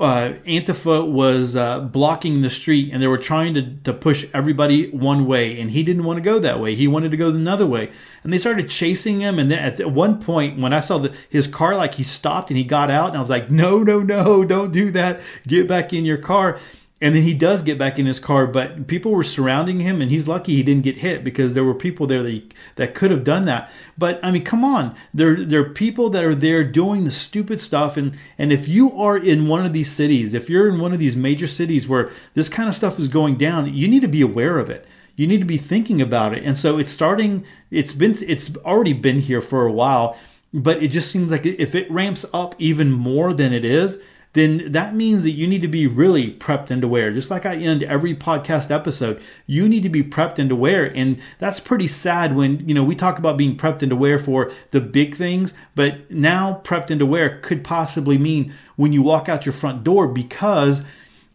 uh, 0.01 0.33
Antifa 0.45 1.09
was 1.09 1.55
uh, 1.55 1.79
blocking 1.81 2.41
the 2.41 2.49
street 2.49 2.91
and 2.91 3.01
they 3.01 3.07
were 3.07 3.17
trying 3.17 3.53
to, 3.53 3.75
to 3.83 3.93
push 3.93 4.25
everybody 4.33 4.89
one 4.89 5.25
way, 5.25 5.59
and 5.59 5.71
he 5.71 5.83
didn't 5.83 6.03
want 6.03 6.17
to 6.17 6.21
go 6.21 6.39
that 6.39 6.59
way. 6.59 6.75
He 6.75 6.87
wanted 6.87 7.11
to 7.11 7.17
go 7.17 7.29
another 7.29 7.67
way. 7.67 7.91
And 8.23 8.33
they 8.33 8.37
started 8.37 8.69
chasing 8.69 9.19
him. 9.19 9.39
And 9.39 9.49
then 9.49 9.59
at 9.59 9.91
one 9.91 10.21
point, 10.21 10.59
when 10.59 10.73
I 10.73 10.79
saw 10.79 10.97
the, 10.97 11.13
his 11.29 11.47
car, 11.47 11.75
like 11.75 11.95
he 11.95 12.03
stopped 12.03 12.49
and 12.49 12.57
he 12.57 12.63
got 12.63 12.89
out, 12.91 13.09
and 13.09 13.17
I 13.17 13.21
was 13.21 13.29
like, 13.29 13.49
no, 13.49 13.83
no, 13.83 13.99
no, 13.99 14.43
don't 14.43 14.71
do 14.71 14.91
that. 14.91 15.21
Get 15.47 15.67
back 15.67 15.93
in 15.93 16.05
your 16.05 16.17
car. 16.17 16.59
And 17.01 17.15
then 17.15 17.23
he 17.23 17.33
does 17.33 17.63
get 17.63 17.79
back 17.79 17.97
in 17.97 18.05
his 18.05 18.19
car, 18.19 18.45
but 18.45 18.85
people 18.85 19.11
were 19.11 19.23
surrounding 19.23 19.79
him, 19.79 20.01
and 20.01 20.11
he's 20.11 20.27
lucky 20.27 20.55
he 20.55 20.61
didn't 20.61 20.83
get 20.83 20.97
hit 20.97 21.23
because 21.23 21.55
there 21.55 21.63
were 21.63 21.73
people 21.73 22.05
there 22.05 22.21
that, 22.21 22.29
he, 22.29 22.49
that 22.75 22.93
could 22.93 23.09
have 23.09 23.23
done 23.23 23.45
that. 23.45 23.71
But 23.97 24.19
I 24.21 24.29
mean, 24.29 24.43
come 24.43 24.63
on, 24.63 24.95
there 25.11 25.43
there 25.43 25.61
are 25.61 25.69
people 25.69 26.11
that 26.11 26.23
are 26.23 26.35
there 26.35 26.63
doing 26.63 27.03
the 27.03 27.11
stupid 27.11 27.59
stuff, 27.59 27.97
and 27.97 28.15
and 28.37 28.53
if 28.53 28.67
you 28.67 28.95
are 29.01 29.17
in 29.17 29.47
one 29.47 29.65
of 29.65 29.73
these 29.73 29.91
cities, 29.91 30.35
if 30.35 30.47
you're 30.47 30.69
in 30.69 30.79
one 30.79 30.93
of 30.93 30.99
these 30.99 31.15
major 31.15 31.47
cities 31.47 31.87
where 31.87 32.11
this 32.35 32.49
kind 32.49 32.69
of 32.69 32.75
stuff 32.75 32.99
is 32.99 33.07
going 33.07 33.35
down, 33.35 33.73
you 33.73 33.87
need 33.87 34.03
to 34.03 34.07
be 34.07 34.21
aware 34.21 34.59
of 34.59 34.69
it. 34.69 34.85
You 35.15 35.25
need 35.25 35.39
to 35.39 35.45
be 35.45 35.57
thinking 35.57 36.01
about 36.01 36.33
it. 36.33 36.43
And 36.43 36.55
so 36.55 36.77
it's 36.77 36.91
starting. 36.91 37.45
It's 37.71 37.93
been 37.93 38.17
it's 38.21 38.55
already 38.57 38.93
been 38.93 39.21
here 39.21 39.41
for 39.41 39.65
a 39.65 39.71
while, 39.71 40.19
but 40.53 40.83
it 40.83 40.89
just 40.89 41.11
seems 41.11 41.31
like 41.31 41.47
if 41.47 41.73
it 41.73 41.89
ramps 41.89 42.25
up 42.31 42.53
even 42.59 42.91
more 42.91 43.33
than 43.33 43.53
it 43.53 43.65
is 43.65 43.99
then 44.33 44.71
that 44.71 44.95
means 44.95 45.23
that 45.23 45.31
you 45.31 45.45
need 45.45 45.61
to 45.61 45.67
be 45.67 45.87
really 45.87 46.33
prepped 46.33 46.71
and 46.71 46.81
aware. 46.83 47.11
Just 47.11 47.29
like 47.29 47.45
I 47.45 47.55
end 47.55 47.83
every 47.83 48.15
podcast 48.15 48.71
episode, 48.71 49.21
you 49.45 49.67
need 49.67 49.83
to 49.83 49.89
be 49.89 50.03
prepped 50.03 50.39
and 50.39 50.49
aware. 50.51 50.85
And 50.95 51.19
that's 51.37 51.59
pretty 51.59 51.89
sad 51.89 52.33
when, 52.35 52.67
you 52.67 52.73
know, 52.73 52.83
we 52.83 52.95
talk 52.95 53.19
about 53.19 53.37
being 53.37 53.57
prepped 53.57 53.81
and 53.81 53.91
aware 53.91 54.19
for 54.19 54.51
the 54.71 54.79
big 54.79 55.15
things, 55.15 55.53
but 55.75 56.09
now 56.09 56.61
prepped 56.63 56.89
and 56.89 57.01
aware 57.01 57.39
could 57.39 57.61
possibly 57.63 58.17
mean 58.17 58.53
when 58.77 58.93
you 58.93 59.01
walk 59.01 59.27
out 59.27 59.45
your 59.45 59.53
front 59.53 59.83
door 59.83 60.07
because 60.07 60.85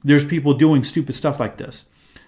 there's 0.03 0.25
people 0.25 0.55
doing 0.55 0.83
stupid 0.83 1.15
stuff 1.15 1.39
like 1.39 1.59
this. 1.59 1.85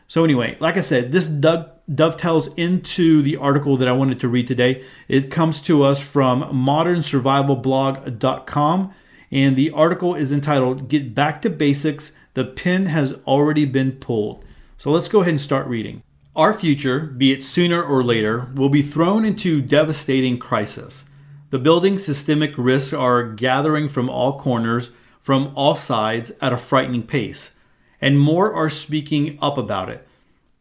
So, 0.07 0.23
anyway, 0.25 0.57
like 0.59 0.77
I 0.79 0.81
said, 0.81 1.13
this 1.13 1.27
dovetails 1.27 2.49
into 2.57 3.21
the 3.23 3.37
article 3.37 3.77
that 3.77 3.89
I 3.89 3.93
wanted 3.93 4.21
to 4.21 4.29
read 4.29 4.49
today. 4.49 4.83
It 5.07 5.31
comes 5.31 5.61
to 5.63 5.83
us 5.83 6.01
from 6.01 6.45
modernsurvivalblog.com. 6.45 8.95
And 9.31 9.57
the 9.57 9.71
article 9.71 10.15
is 10.15 10.33
entitled 10.33 10.89
Get 10.89 11.15
Back 11.15 11.43
to 11.43 11.51
Basics. 11.51 12.13
The 12.35 12.45
pin 12.45 12.87
has 12.87 13.15
already 13.27 13.65
been 13.65 13.93
pulled. 13.93 14.45
So 14.79 14.91
let's 14.91 15.09
go 15.09 15.21
ahead 15.21 15.33
and 15.33 15.41
start 15.41 15.67
reading. 15.67 16.03
Our 16.37 16.55
future, 16.55 17.01
be 17.01 17.33
it 17.33 17.43
sooner 17.43 17.83
or 17.83 18.05
later, 18.05 18.49
will 18.55 18.69
be 18.69 18.83
thrown 18.83 19.25
into 19.25 19.61
devastating 19.61 20.39
crisis. 20.39 21.05
The 21.51 21.59
building 21.59 21.99
systemic 21.99 22.53
risks 22.57 22.93
are 22.93 23.25
gathering 23.25 23.89
from 23.89 24.09
all 24.09 24.39
corners, 24.39 24.91
from 25.21 25.53
all 25.57 25.75
sides, 25.75 26.31
at 26.41 26.53
a 26.53 26.59
frightening 26.59 27.03
pace, 27.03 27.55
and 28.01 28.21
more 28.21 28.55
are 28.55 28.71
speaking 28.71 29.39
up 29.43 29.59
about 29.59 29.89
it. 29.89 30.07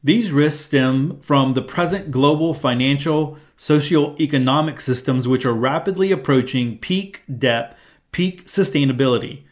These 0.04 0.32
risks 0.32 0.66
stem 0.66 1.20
from 1.20 1.54
the 1.54 1.62
present 1.62 2.10
global 2.10 2.54
financial, 2.54 3.38
socio-economic 3.58 4.80
systems 4.80 5.28
which 5.28 5.46
are 5.46 5.54
rapidly 5.54 6.12
approaching 6.12 6.78
peak 6.78 7.24
debt 7.38 7.78
peak 8.18 8.48
sustainability. 8.48 9.44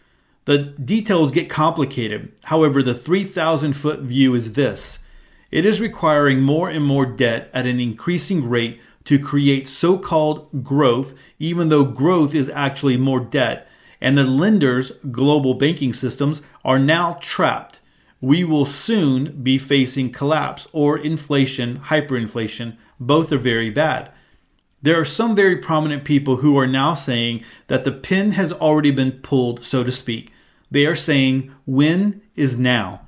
The 0.46 0.58
details 0.58 1.32
get 1.32 1.52
complicated. 1.52 2.32
However, 2.46 2.82
the 2.82 2.96
3,000 2.96 3.74
foot 3.74 4.00
view 4.00 4.34
is 4.34 4.54
this 4.54 5.04
it 5.52 5.68
is 5.68 5.80
requiring 5.80 6.42
more 6.42 6.68
and 6.68 6.84
more 6.84 7.06
debt 7.06 7.52
at 7.54 7.68
an 7.68 7.80
increasing 7.80 8.50
rate 8.50 8.82
to 9.04 9.20
create 9.20 9.70
so 9.70 10.00
called 10.00 10.64
growth, 10.64 11.14
even 11.38 11.70
though 11.70 11.84
growth 11.84 12.34
is 12.34 12.50
actually 12.50 12.98
more 12.98 13.20
debt. 13.20 13.68
And 14.02 14.18
the 14.18 14.24
lenders' 14.24 14.94
global 15.12 15.54
banking 15.54 15.94
systems 15.94 16.42
are 16.64 16.80
now 16.80 17.20
trapped. 17.22 17.82
We 18.20 18.44
will 18.44 18.66
soon 18.66 19.44
be 19.44 19.60
facing 19.60 20.12
collapse 20.12 20.68
or 20.72 20.98
inflation, 20.98 21.82
hyperinflation. 21.82 22.78
Both 23.00 23.32
are 23.32 23.38
very 23.38 23.70
bad. 23.70 24.10
There 24.86 25.02
are 25.02 25.06
some 25.06 25.36
very 25.36 25.56
prominent 25.56 26.04
people 26.04 26.36
who 26.38 26.60
are 26.60 26.68
now 26.68 26.94
saying 26.94 27.44
that 27.70 27.86
the 27.86 27.92
pin 27.92 28.34
has 28.34 28.54
already 28.54 28.92
been 28.92 29.14
pulled, 29.14 29.66
so 29.66 29.84
to 29.84 29.92
speak. 29.92 30.32
They 30.70 30.86
are 30.86 30.96
saying, 30.96 31.52
when 31.66 32.22
is 32.36 32.60
now? 32.60 33.02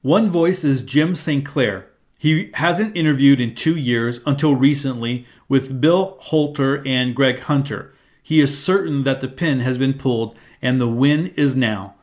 One 0.00 0.28
voice 0.28 0.64
is 0.64 0.82
Jim 0.82 1.14
Sinclair. 1.14 1.86
He 2.18 2.50
hasn't 2.54 2.96
interviewed 2.96 3.40
in 3.40 3.54
two 3.54 3.76
years 3.76 4.18
until 4.26 4.56
recently 4.56 5.24
with 5.48 5.80
Bill 5.80 6.18
Holter 6.22 6.82
and 6.84 7.14
Greg 7.14 7.38
Hunter. 7.38 7.94
He 8.20 8.40
is 8.40 8.60
certain 8.60 9.04
that 9.04 9.20
the 9.20 9.28
pin 9.28 9.60
has 9.60 9.78
been 9.78 9.94
pulled 9.94 10.36
and 10.60 10.80
the 10.80 10.88
win 10.88 11.28
is 11.36 11.54
now. 11.54 11.94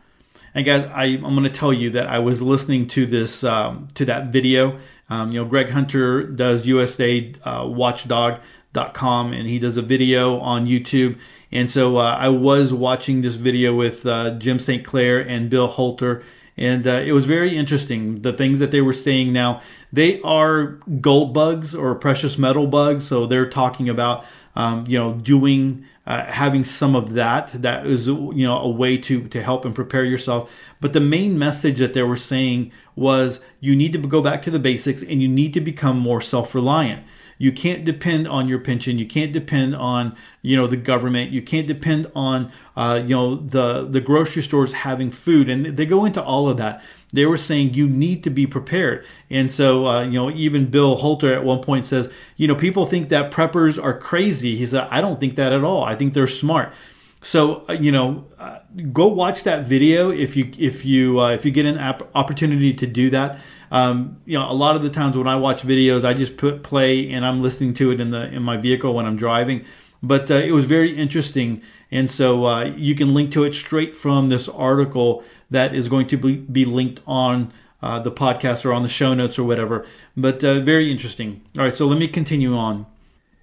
And 0.55 0.65
guys, 0.65 0.85
I, 0.85 1.05
am 1.05 1.21
going 1.21 1.43
to 1.43 1.49
tell 1.49 1.73
you 1.73 1.89
that 1.91 2.07
I 2.07 2.19
was 2.19 2.41
listening 2.41 2.87
to 2.89 3.05
this 3.05 3.43
um, 3.43 3.89
to 3.95 4.05
that 4.05 4.27
video. 4.27 4.79
Um, 5.09 5.31
you 5.31 5.41
know, 5.41 5.45
Greg 5.47 5.69
Hunter 5.69 6.23
does 6.23 6.65
USA 6.65 7.33
uh, 7.43 7.65
Watchdog 7.67 8.39
com 8.73 9.33
and 9.33 9.47
he 9.47 9.59
does 9.59 9.77
a 9.77 9.81
video 9.81 10.39
on 10.39 10.67
YouTube. 10.67 11.17
And 11.51 11.71
so 11.71 11.97
uh, 11.97 12.15
I 12.19 12.29
was 12.29 12.71
watching 12.71 13.21
this 13.21 13.35
video 13.35 13.75
with 13.75 14.05
uh, 14.05 14.31
Jim 14.37 14.59
Sinclair 14.59 15.19
and 15.19 15.49
Bill 15.49 15.67
Holter, 15.67 16.23
and 16.57 16.85
uh, 16.85 17.01
it 17.05 17.13
was 17.13 17.25
very 17.25 17.55
interesting. 17.55 18.21
The 18.21 18.33
things 18.33 18.59
that 18.59 18.71
they 18.71 18.81
were 18.81 18.93
saying 18.93 19.31
now, 19.31 19.61
they 19.93 20.21
are 20.21 20.77
gold 20.99 21.33
bugs 21.33 21.73
or 21.73 21.95
precious 21.95 22.37
metal 22.37 22.67
bugs. 22.67 23.07
So 23.07 23.25
they're 23.25 23.49
talking 23.49 23.87
about, 23.87 24.25
um, 24.57 24.83
you 24.85 24.99
know, 24.99 25.13
doing, 25.13 25.85
uh, 26.05 26.25
having 26.25 26.65
some 26.65 26.97
of 26.97 27.13
that. 27.13 27.49
That 27.53 27.85
is, 27.87 28.07
you 28.07 28.43
know, 28.43 28.57
a 28.57 28.69
way 28.69 28.97
to 28.97 29.27
to 29.29 29.41
help 29.41 29.63
and 29.63 29.73
prepare 29.73 30.03
yourself. 30.03 30.51
But 30.81 30.91
the 30.91 30.99
main 30.99 31.39
message 31.39 31.79
that 31.79 31.93
they 31.93 32.03
were 32.03 32.17
saying 32.17 32.73
was 32.93 33.39
you 33.61 33.73
need 33.73 33.93
to 33.93 33.99
go 33.99 34.21
back 34.21 34.41
to 34.43 34.51
the 34.51 34.59
basics 34.59 35.01
and 35.01 35.21
you 35.21 35.29
need 35.29 35.53
to 35.53 35.61
become 35.61 35.97
more 35.97 36.21
self 36.21 36.53
reliant 36.53 37.03
you 37.39 37.53
can't 37.53 37.85
depend 37.85 38.27
on 38.27 38.49
your 38.49 38.59
pension. 38.59 38.99
You 38.99 39.07
can't 39.07 39.31
depend 39.31 39.73
on 39.75 40.15
you 40.41 40.55
know 40.57 40.67
the 40.67 40.77
government. 40.77 41.31
You 41.31 41.41
can't 41.41 41.65
depend 41.65 42.11
on 42.13 42.51
uh, 42.75 43.01
you 43.01 43.15
know 43.15 43.35
the 43.37 43.87
the 43.89 44.01
grocery 44.01 44.43
stores 44.43 44.73
having 44.73 45.09
food, 45.09 45.49
and 45.49 45.65
they 45.65 45.85
go 45.85 46.05
into 46.05 46.21
all 46.21 46.49
of 46.49 46.57
that. 46.57 46.83
They 47.11 47.25
were 47.25 47.37
saying 47.37 47.73
you 47.73 47.87
need 47.87 48.23
to 48.25 48.29
be 48.29 48.45
prepared, 48.45 49.05
and 49.29 49.51
so 49.51 49.87
uh, 49.87 50.03
you 50.03 50.19
know 50.19 50.29
even 50.29 50.69
Bill 50.69 50.97
Holter 50.97 51.33
at 51.33 51.45
one 51.45 51.61
point 51.61 51.85
says 51.85 52.11
you 52.35 52.47
know 52.47 52.55
people 52.55 52.85
think 52.85 53.07
that 53.09 53.31
preppers 53.31 53.81
are 53.81 53.97
crazy. 53.97 54.57
He 54.57 54.65
said 54.65 54.89
I 54.91 54.99
don't 54.99 55.19
think 55.19 55.35
that 55.35 55.53
at 55.53 55.63
all. 55.63 55.83
I 55.83 55.95
think 55.95 56.13
they're 56.13 56.27
smart. 56.27 56.73
So 57.21 57.63
uh, 57.69 57.73
you 57.73 57.93
know, 57.93 58.25
uh, 58.37 58.59
go 58.91 59.07
watch 59.07 59.43
that 59.43 59.65
video 59.65 60.11
if 60.11 60.35
you 60.35 60.51
if 60.57 60.83
you 60.83 61.21
uh, 61.21 61.31
if 61.31 61.45
you 61.45 61.51
get 61.51 61.65
an 61.65 61.79
opportunity 62.13 62.73
to 62.73 62.85
do 62.85 63.09
that. 63.11 63.39
Um, 63.71 64.21
you 64.25 64.37
know, 64.37 64.49
a 64.49 64.53
lot 64.53 64.75
of 64.75 64.83
the 64.83 64.89
times 64.89 65.17
when 65.17 65.27
I 65.27 65.35
watch 65.35 65.61
videos, 65.61 66.03
I 66.03 66.13
just 66.13 66.37
put 66.37 66.63
play 66.63 67.11
and 67.11 67.25
I'm 67.25 67.41
listening 67.41 67.73
to 67.75 67.91
it 67.91 67.99
in 67.99 68.11
the 68.11 68.27
in 68.27 68.41
my 68.41 68.57
vehicle 68.57 68.93
when 68.93 69.05
I'm 69.05 69.17
driving. 69.17 69.65
But 70.01 70.31
uh, 70.31 70.35
it 70.35 70.51
was 70.51 70.65
very 70.65 70.95
interesting, 70.95 71.61
and 71.91 72.09
so 72.09 72.45
uh, 72.45 72.63
you 72.77 72.95
can 72.95 73.13
link 73.13 73.33
to 73.33 73.43
it 73.43 73.53
straight 73.53 73.97
from 73.97 74.29
this 74.29 74.47
article 74.47 75.23
that 75.49 75.75
is 75.75 75.89
going 75.89 76.07
to 76.07 76.17
be, 76.17 76.37
be 76.37 76.63
linked 76.63 77.01
on 77.05 77.51
uh, 77.81 77.99
the 77.99 78.11
podcast 78.11 78.63
or 78.63 78.71
on 78.71 78.83
the 78.83 78.89
show 78.89 79.13
notes 79.13 79.37
or 79.37 79.43
whatever. 79.43 79.85
But 80.15 80.41
uh, 80.43 80.61
very 80.61 80.89
interesting. 80.89 81.41
All 81.57 81.65
right, 81.65 81.75
so 81.75 81.85
let 81.85 81.99
me 81.99 82.07
continue 82.07 82.55
on. 82.55 82.85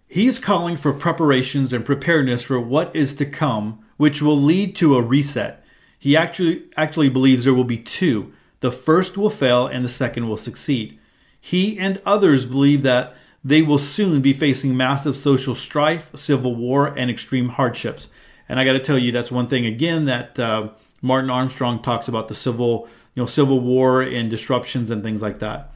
He's 0.09 0.38
calling 0.38 0.76
for 0.76 0.92
preparations 0.92 1.73
and 1.73 1.85
preparedness 1.85 2.42
for 2.42 2.59
what 2.59 2.95
is 2.95 3.14
to 3.16 3.26
come, 3.26 3.85
which 3.99 4.23
will 4.23 4.40
lead 4.40 4.76
to 4.76 4.97
a 4.97 5.02
reset. 5.02 5.62
He 5.99 6.16
actually 6.16 6.64
actually 6.76 7.09
believes 7.09 7.45
there 7.45 7.54
will 7.54 7.64
be 7.64 7.78
two 7.78 8.33
the 8.61 8.73
first 8.73 9.17
will 9.17 9.31
fail 9.31 9.67
and 9.67 9.85
the 9.85 9.89
second 9.89 10.29
will 10.29 10.37
succeed. 10.37 10.99
He 11.41 11.79
and 11.79 12.01
others 12.05 12.47
believe 12.47 12.83
that 12.83 13.15
they 13.45 13.63
will 13.63 13.79
soon 13.79 14.23
be 14.23 14.33
facing 14.33 14.77
massive 14.77 15.17
social 15.17 15.55
strife, 15.55 16.11
civil 16.17 16.55
war, 16.55 16.89
and 16.97 17.11
extreme 17.11 17.51
hardships. 17.51 18.09
And 18.49 18.59
I 18.59 18.65
got 18.65 18.73
to 18.73 18.81
tell 18.81 18.99
you, 18.99 19.13
that's 19.13 19.31
one 19.31 19.47
thing 19.47 19.67
again 19.67 20.07
that 20.07 20.39
uh, 20.39 20.71
Martin 21.01 21.31
Armstrong 21.31 21.81
talks 21.81 22.09
about 22.09 22.29
the 22.29 22.35
civil, 22.35 22.89
you 23.15 23.23
know, 23.23 23.27
civil 23.27 23.61
war 23.61 24.03
and 24.03 24.31
disruptions 24.31 24.91
and 24.91 25.03
things 25.03 25.23
like 25.23 25.39
that. 25.39 25.71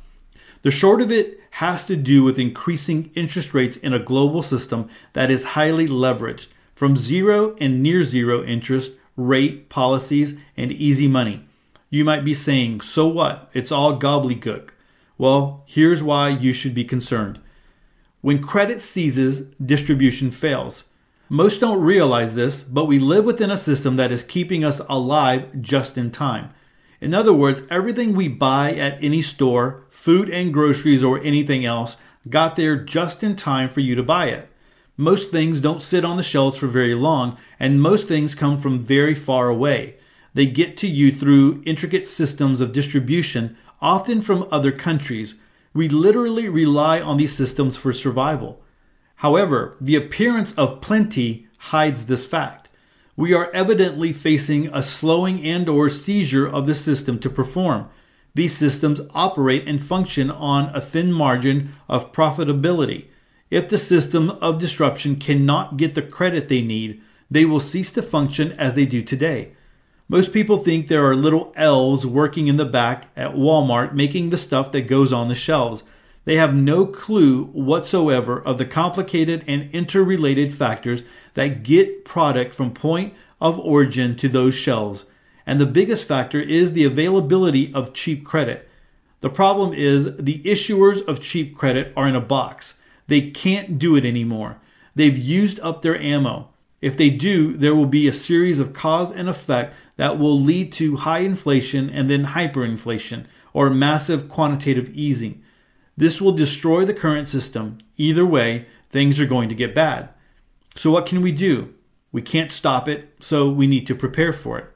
The 0.63 0.71
short 0.71 1.01
of 1.01 1.11
it 1.11 1.41
has 1.53 1.85
to 1.87 1.97
do 1.97 2.23
with 2.23 2.39
increasing 2.39 3.11
interest 3.15 3.55
rates 3.55 3.77
in 3.77 3.93
a 3.93 3.99
global 3.99 4.43
system 4.43 4.89
that 5.13 5.31
is 5.31 5.45
highly 5.55 5.89
leveraged 5.89 6.49
from 6.75 6.97
zero 6.97 7.57
and 7.61 7.83
near 7.83 8.05
zero 8.05 8.43
interest 8.45 8.93
rate 9.17 9.69
policies 9.69 10.39
and 10.57 10.73
easy 10.73 11.07
money. 11.09 11.47
You 11.93 12.05
might 12.05 12.25
be 12.25 12.35
saying, 12.35 12.83
so 12.83 13.09
what? 13.09 13.51
It's 13.53 13.73
all 13.73 13.99
gobbledygook. 13.99 14.71
Well, 15.19 15.65
here's 15.67 16.05
why 16.05 16.29
you 16.29 16.53
should 16.53 16.73
be 16.73 16.85
concerned. 16.85 17.41
When 18.21 18.43
credit 18.43 18.81
seizes, 18.81 19.47
distribution 19.55 20.31
fails. 20.31 20.85
Most 21.29 21.61
don't 21.61 21.83
realize 21.83 22.37
this, 22.37 22.63
but 22.63 22.87
we 22.87 23.01
live 23.01 23.25
within 23.25 23.51
a 23.51 23.57
system 23.57 23.97
that 23.97 24.13
is 24.13 24.23
keeping 24.23 24.65
us 24.65 24.81
alive 24.89 25.61
just 25.61 25.99
in 25.99 26.13
time. 26.13 26.51
In 27.01 27.13
other 27.13 27.33
words, 27.33 27.63
everything 27.71 28.15
we 28.15 28.29
buy 28.29 28.73
at 28.73 29.03
any 29.03 29.23
store, 29.23 29.85
food 29.91 30.31
and 30.31 30.55
groceries 30.55 31.03
or 31.03 31.21
anything 31.23 31.65
else, 31.65 31.97
got 32.29 32.55
there 32.55 32.77
just 32.77 33.25
in 33.25 33.35
time 33.35 33.69
for 33.69 33.81
you 33.81 33.97
to 33.97 34.03
buy 34.03 34.27
it. 34.27 34.49
Most 34.97 35.31
things 35.31 35.61
don't 35.61 35.83
sit 35.83 36.05
on 36.05 36.17
the 36.17 36.23
shelves 36.23 36.59
for 36.59 36.67
very 36.67 36.95
long, 36.95 37.37
and 37.59 37.83
most 37.83 38.07
things 38.07 38.35
come 38.35 38.61
from 38.61 38.79
very 38.79 39.15
far 39.15 39.49
away. 39.49 39.97
They 40.35 40.47
get 40.47 40.77
to 40.79 40.87
you 40.87 41.13
through 41.13 41.63
intricate 41.67 42.07
systems 42.07 42.61
of 42.61 42.73
distribution, 42.73 43.57
often 43.81 44.21
from 44.21 44.47
other 44.51 44.73
countries. 44.73 45.35
We 45.75 45.89
literally 45.89 46.49
rely 46.49 47.01
on 47.01 47.17
these 47.17 47.33
systems 47.33 47.77
for 47.77 47.93
survival. 47.93 48.63
However, 49.17 49.77
the 49.81 49.97
appearance 49.97 50.53
of 50.55 50.81
plenty 50.81 51.47
hides 51.59 52.07
this 52.07 52.25
fact. 52.25 52.69
We 53.17 53.35
are 53.35 53.51
evidently 53.51 54.13
facing 54.13 54.69
a 54.69 54.83
slowing 54.83 55.45
and 55.45 55.69
or 55.69 55.91
seizure 55.91 56.49
of 56.49 56.67
the 56.67 56.75
system 56.75 57.19
to 57.19 57.29
perform. 57.29 57.91
These 58.35 58.57
systems 58.57 59.01
operate 59.15 59.67
and 59.67 59.83
function 59.83 60.31
on 60.31 60.75
a 60.75 60.81
thin 60.81 61.13
margin 61.13 61.75
of 61.89 62.13
profitability. 62.13 63.09
If 63.51 63.69
the 63.69 63.79
system 63.79 64.31
of 64.31 64.61
disruption 64.61 65.17
cannot 65.17 65.77
get 65.77 65.95
the 65.95 66.03
credit 66.03 66.49
they 66.49 66.63
need, 66.63 67.03
they 67.31 67.45
will 67.45 67.61
cease 67.61 67.91
to 67.93 68.03
function 68.03 68.53
as 68.53 68.75
they 68.75 68.87
do 68.87 69.03
today. 69.03 69.53
Most 70.11 70.33
people 70.33 70.57
think 70.57 70.89
there 70.89 71.09
are 71.09 71.15
little 71.15 71.53
elves 71.55 72.05
working 72.05 72.49
in 72.49 72.57
the 72.57 72.65
back 72.65 73.07
at 73.17 73.37
Walmart 73.37 73.95
making 73.95 74.31
the 74.31 74.37
stuff 74.37 74.73
that 74.73 74.89
goes 74.89 75.13
on 75.13 75.29
the 75.29 75.37
shelves. 75.37 75.85
They 76.25 76.35
have 76.35 76.53
no 76.53 76.85
clue 76.85 77.45
whatsoever 77.45 78.43
of 78.43 78.59
the 78.59 78.65
complicated 78.65 79.45
and 79.47 79.71
interrelated 79.71 80.53
factors 80.53 81.05
that 81.35 81.63
get 81.63 82.05
product 82.05 82.57
from 82.57 82.75
point 82.75 83.15
of 83.41 83.61
origin 83.61 84.17
to 84.17 84.29
those 84.29 84.53
shelves. 84.53 85.05
And 85.47 85.61
the 85.61 85.65
biggest 85.65 86.09
factor 86.09 86.41
is 86.41 86.73
the 86.73 86.83
availability 86.83 87.73
of 87.73 87.95
cheap 87.95 88.25
credit. 88.25 88.69
The 89.21 89.31
problem 89.31 89.73
is 89.73 90.17
the 90.17 90.43
issuers 90.43 91.07
of 91.07 91.23
cheap 91.23 91.57
credit 91.57 91.93
are 91.97 92.09
in 92.09 92.17
a 92.17 92.21
box. 92.21 92.75
They 93.07 93.31
can't 93.31 93.79
do 93.79 93.95
it 93.95 94.05
anymore. 94.05 94.59
They've 94.97 95.17
used 95.17 95.61
up 95.61 95.83
their 95.83 96.01
ammo. 96.01 96.49
If 96.81 96.97
they 96.97 97.11
do, 97.11 97.57
there 97.57 97.75
will 97.75 97.87
be 97.87 98.09
a 98.09 98.13
series 98.13 98.59
of 98.59 98.73
cause 98.73 99.13
and 99.13 99.29
effect 99.29 99.75
that 100.01 100.19
will 100.19 100.41
lead 100.41 100.73
to 100.73 100.97
high 100.97 101.19
inflation 101.19 101.91
and 101.91 102.09
then 102.09 102.25
hyperinflation 102.25 103.27
or 103.53 103.69
massive 103.69 104.31
quantitative 104.31 104.89
easing. 104.95 105.43
This 105.95 106.23
will 106.23 106.33
destroy 106.33 106.87
the 106.87 106.95
current 106.95 107.29
system. 107.29 107.77
Either 107.99 108.25
way, 108.25 108.65
things 108.89 109.21
are 109.21 109.27
going 109.27 109.51
to 109.51 109.55
get 109.55 109.75
bad. 109.75 110.09
So, 110.75 110.91
what 110.91 111.05
can 111.05 111.21
we 111.21 111.33
do? 111.33 111.75
We 112.13 112.23
can't 112.23 112.51
stop 112.51 112.89
it, 112.89 113.13
so 113.21 113.51
we 113.51 113.67
need 113.67 113.87
to 113.89 113.95
prepare 113.95 114.33
for 114.33 114.59
it. 114.59 114.71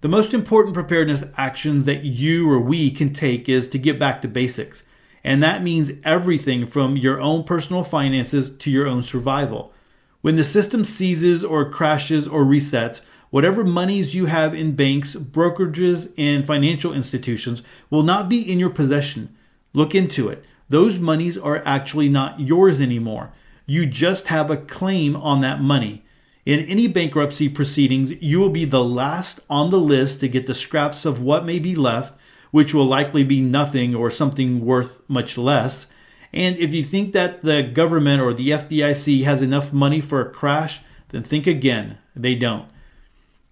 The 0.00 0.08
most 0.08 0.32
important 0.32 0.74
preparedness 0.74 1.24
actions 1.36 1.82
that 1.86 2.04
you 2.04 2.48
or 2.48 2.60
we 2.60 2.92
can 2.92 3.12
take 3.12 3.48
is 3.48 3.66
to 3.70 3.80
get 3.80 3.98
back 3.98 4.22
to 4.22 4.28
basics. 4.28 4.84
And 5.24 5.42
that 5.42 5.64
means 5.64 5.90
everything 6.04 6.68
from 6.68 6.96
your 6.96 7.20
own 7.20 7.42
personal 7.42 7.82
finances 7.82 8.56
to 8.58 8.70
your 8.70 8.86
own 8.86 9.02
survival. 9.02 9.72
When 10.20 10.36
the 10.36 10.44
system 10.44 10.84
seizes 10.84 11.42
or 11.42 11.68
crashes 11.68 12.28
or 12.28 12.44
resets, 12.44 13.00
whatever 13.30 13.64
monies 13.64 14.14
you 14.14 14.26
have 14.26 14.54
in 14.54 14.76
banks, 14.76 15.14
brokerages, 15.14 16.12
and 16.16 16.46
financial 16.46 16.92
institutions 16.92 17.62
will 17.90 18.02
not 18.02 18.28
be 18.28 18.40
in 18.40 18.58
your 18.58 18.70
possession. 18.70 19.34
Look 19.72 19.94
into 19.94 20.28
it. 20.28 20.44
Those 20.68 20.98
monies 20.98 21.38
are 21.38 21.62
actually 21.64 22.08
not 22.08 22.40
yours 22.40 22.80
anymore. 22.80 23.32
You 23.66 23.86
just 23.86 24.28
have 24.28 24.50
a 24.50 24.56
claim 24.56 25.16
on 25.16 25.40
that 25.40 25.60
money. 25.60 26.04
In 26.44 26.60
any 26.60 26.86
bankruptcy 26.86 27.48
proceedings, 27.48 28.12
you 28.22 28.38
will 28.38 28.50
be 28.50 28.64
the 28.64 28.84
last 28.84 29.40
on 29.50 29.70
the 29.70 29.80
list 29.80 30.20
to 30.20 30.28
get 30.28 30.46
the 30.46 30.54
scraps 30.54 31.04
of 31.04 31.20
what 31.20 31.44
may 31.44 31.58
be 31.58 31.74
left, 31.74 32.14
which 32.52 32.72
will 32.72 32.86
likely 32.86 33.24
be 33.24 33.40
nothing 33.40 33.94
or 33.94 34.10
something 34.10 34.64
worth 34.64 35.02
much 35.08 35.36
less. 35.36 35.88
And 36.32 36.56
if 36.58 36.72
you 36.72 36.84
think 36.84 37.12
that 37.14 37.42
the 37.42 37.62
government 37.62 38.22
or 38.22 38.32
the 38.32 38.50
FDIC 38.50 39.24
has 39.24 39.42
enough 39.42 39.72
money 39.72 40.00
for 40.00 40.20
a 40.20 40.30
crash, 40.30 40.80
then 41.08 41.22
think 41.24 41.46
again. 41.46 41.98
They 42.14 42.34
don't. 42.34 42.68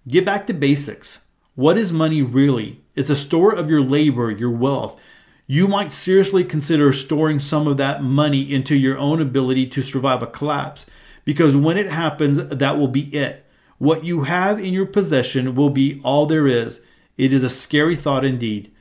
Get 0.07 0.25
back 0.25 0.45
to 0.47 0.53
basics. 0.53 1.21
What 1.55 1.77
is 1.77 1.91
money 1.91 2.21
really? 2.21 2.81
It's 2.95 3.09
a 3.09 3.15
store 3.15 3.53
of 3.53 3.69
your 3.69 3.81
labor, 3.81 4.29
your 4.29 4.51
wealth. 4.51 4.99
You 5.47 5.67
might 5.67 5.91
seriously 5.91 6.43
consider 6.43 6.93
storing 6.93 7.39
some 7.39 7.67
of 7.67 7.77
that 7.77 8.03
money 8.03 8.51
into 8.51 8.75
your 8.75 8.97
own 8.97 9.21
ability 9.21 9.67
to 9.67 9.81
survive 9.81 10.21
a 10.21 10.27
collapse 10.27 10.85
because 11.23 11.55
when 11.55 11.77
it 11.77 11.89
happens, 11.89 12.37
that 12.37 12.77
will 12.77 12.87
be 12.87 13.13
it. 13.15 13.45
What 13.77 14.05
you 14.05 14.23
have 14.23 14.59
in 14.59 14.73
your 14.73 14.85
possession 14.85 15.55
will 15.55 15.69
be 15.69 15.99
all 16.03 16.25
there 16.25 16.47
is. 16.47 16.81
It 17.17 17.33
is 17.33 17.43
a 17.43 17.49
scary 17.49 17.95
thought 17.95 18.23
indeed. 18.23 18.71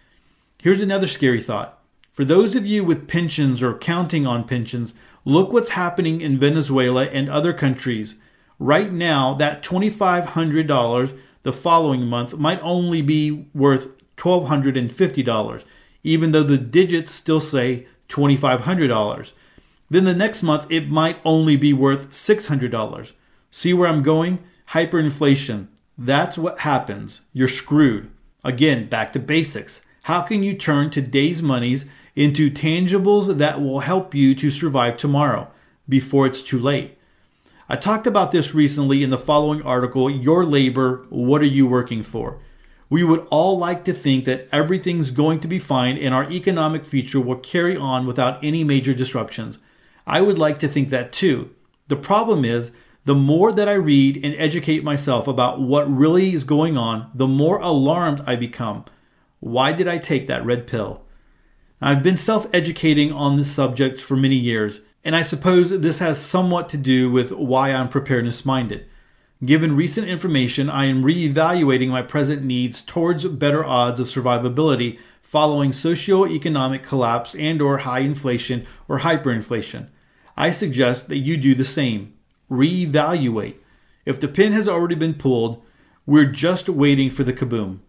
Here's 0.60 0.80
another 0.80 1.06
scary 1.06 1.42
thought 1.42 1.80
for 2.14 2.24
those 2.24 2.54
of 2.54 2.64
you 2.64 2.84
with 2.84 3.08
pensions 3.08 3.60
or 3.60 3.76
counting 3.76 4.24
on 4.24 4.44
pensions, 4.44 4.94
look 5.24 5.52
what's 5.52 5.70
happening 5.70 6.20
in 6.20 6.38
Venezuela 6.38 7.06
and 7.06 7.28
other 7.28 7.52
countries. 7.52 8.14
Right 8.58 8.92
now, 8.92 9.34
that 9.34 9.62
$2,500 9.62 11.18
the 11.42 11.52
following 11.52 12.06
month 12.06 12.36
might 12.36 12.60
only 12.62 13.02
be 13.02 13.46
worth 13.54 13.88
$1,250, 14.16 15.64
even 16.02 16.32
though 16.32 16.42
the 16.42 16.58
digits 16.58 17.12
still 17.12 17.40
say 17.40 17.86
$2,500. 18.08 19.32
Then 19.90 20.04
the 20.04 20.14
next 20.14 20.42
month, 20.42 20.66
it 20.70 20.88
might 20.88 21.18
only 21.24 21.56
be 21.56 21.72
worth 21.72 22.10
$600. 22.10 23.12
See 23.50 23.74
where 23.74 23.88
I'm 23.88 24.02
going? 24.02 24.42
Hyperinflation. 24.70 25.68
That's 25.98 26.38
what 26.38 26.60
happens. 26.60 27.20
You're 27.32 27.48
screwed. 27.48 28.10
Again, 28.44 28.88
back 28.88 29.12
to 29.12 29.18
basics. 29.18 29.82
How 30.04 30.22
can 30.22 30.42
you 30.42 30.56
turn 30.56 30.90
today's 30.90 31.42
monies 31.42 31.86
into 32.16 32.50
tangibles 32.50 33.38
that 33.38 33.60
will 33.60 33.80
help 33.80 34.14
you 34.14 34.34
to 34.36 34.50
survive 34.50 34.96
tomorrow 34.96 35.50
before 35.88 36.26
it's 36.26 36.42
too 36.42 36.58
late. 36.58 36.96
I 37.66 37.76
talked 37.76 38.06
about 38.06 38.30
this 38.30 38.54
recently 38.54 39.02
in 39.02 39.08
the 39.08 39.16
following 39.16 39.62
article 39.62 40.10
Your 40.10 40.44
Labor, 40.44 41.06
What 41.08 41.40
Are 41.40 41.46
You 41.46 41.66
Working 41.66 42.02
For? 42.02 42.38
We 42.90 43.02
would 43.02 43.26
all 43.30 43.56
like 43.56 43.86
to 43.86 43.94
think 43.94 44.26
that 44.26 44.48
everything's 44.52 45.10
going 45.10 45.40
to 45.40 45.48
be 45.48 45.58
fine 45.58 45.96
and 45.96 46.12
our 46.12 46.30
economic 46.30 46.84
future 46.84 47.20
will 47.20 47.36
carry 47.36 47.74
on 47.74 48.06
without 48.06 48.44
any 48.44 48.64
major 48.64 48.92
disruptions. 48.92 49.58
I 50.06 50.20
would 50.20 50.38
like 50.38 50.58
to 50.58 50.68
think 50.68 50.90
that 50.90 51.10
too. 51.10 51.54
The 51.88 51.96
problem 51.96 52.44
is, 52.44 52.70
the 53.06 53.14
more 53.14 53.50
that 53.50 53.68
I 53.68 53.74
read 53.74 54.22
and 54.22 54.34
educate 54.36 54.84
myself 54.84 55.26
about 55.26 55.58
what 55.58 55.90
really 55.90 56.34
is 56.34 56.44
going 56.44 56.76
on, 56.76 57.10
the 57.14 57.26
more 57.26 57.58
alarmed 57.60 58.22
I 58.26 58.36
become. 58.36 58.84
Why 59.40 59.72
did 59.72 59.88
I 59.88 59.96
take 59.96 60.26
that 60.26 60.44
red 60.44 60.66
pill? 60.66 61.00
I've 61.80 62.02
been 62.02 62.18
self 62.18 62.46
educating 62.54 63.10
on 63.10 63.38
this 63.38 63.50
subject 63.50 64.02
for 64.02 64.16
many 64.16 64.36
years, 64.36 64.82
and 65.04 65.14
I 65.14 65.22
suppose 65.22 65.70
this 65.70 65.98
has 65.98 66.18
somewhat 66.18 66.68
to 66.70 66.76
do 66.76 67.10
with 67.10 67.30
why 67.30 67.70
I'm 67.70 67.88
preparedness 67.88 68.44
minded. 68.44 68.86
Given 69.44 69.76
recent 69.76 70.08
information, 70.08 70.70
I 70.70 70.86
am 70.86 71.04
re-evaluating 71.04 71.90
my 71.90 72.00
present 72.00 72.42
needs 72.42 72.80
towards 72.80 73.24
better 73.24 73.64
odds 73.64 74.00
of 74.00 74.06
survivability 74.06 74.98
following 75.20 75.72
socio-economic 75.72 76.82
collapse 76.82 77.34
and 77.34 77.60
or 77.60 77.78
high 77.78 77.98
inflation 77.98 78.66
or 78.88 79.00
hyperinflation. 79.00 79.88
I 80.36 80.50
suggest 80.50 81.08
that 81.08 81.18
you 81.18 81.36
do 81.36 81.54
the 81.54 81.64
same. 81.64 82.14
Re-evaluate. 82.48 83.60
If 84.06 84.20
the 84.20 84.28
pin 84.28 84.52
has 84.52 84.68
already 84.68 84.94
been 84.94 85.14
pulled, 85.14 85.62
we're 86.06 86.26
just 86.26 86.68
waiting 86.68 87.10
for 87.10 87.24
the 87.24 87.32
kaboom. 87.32 87.80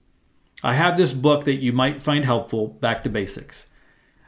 I 0.64 0.74
have 0.74 0.98
this 0.98 1.14
book 1.14 1.46
that 1.46 1.62
you 1.62 1.72
might 1.72 2.02
find 2.02 2.26
helpful, 2.26 2.68
Back 2.68 3.04
to 3.04 3.10
Basics. 3.10 3.68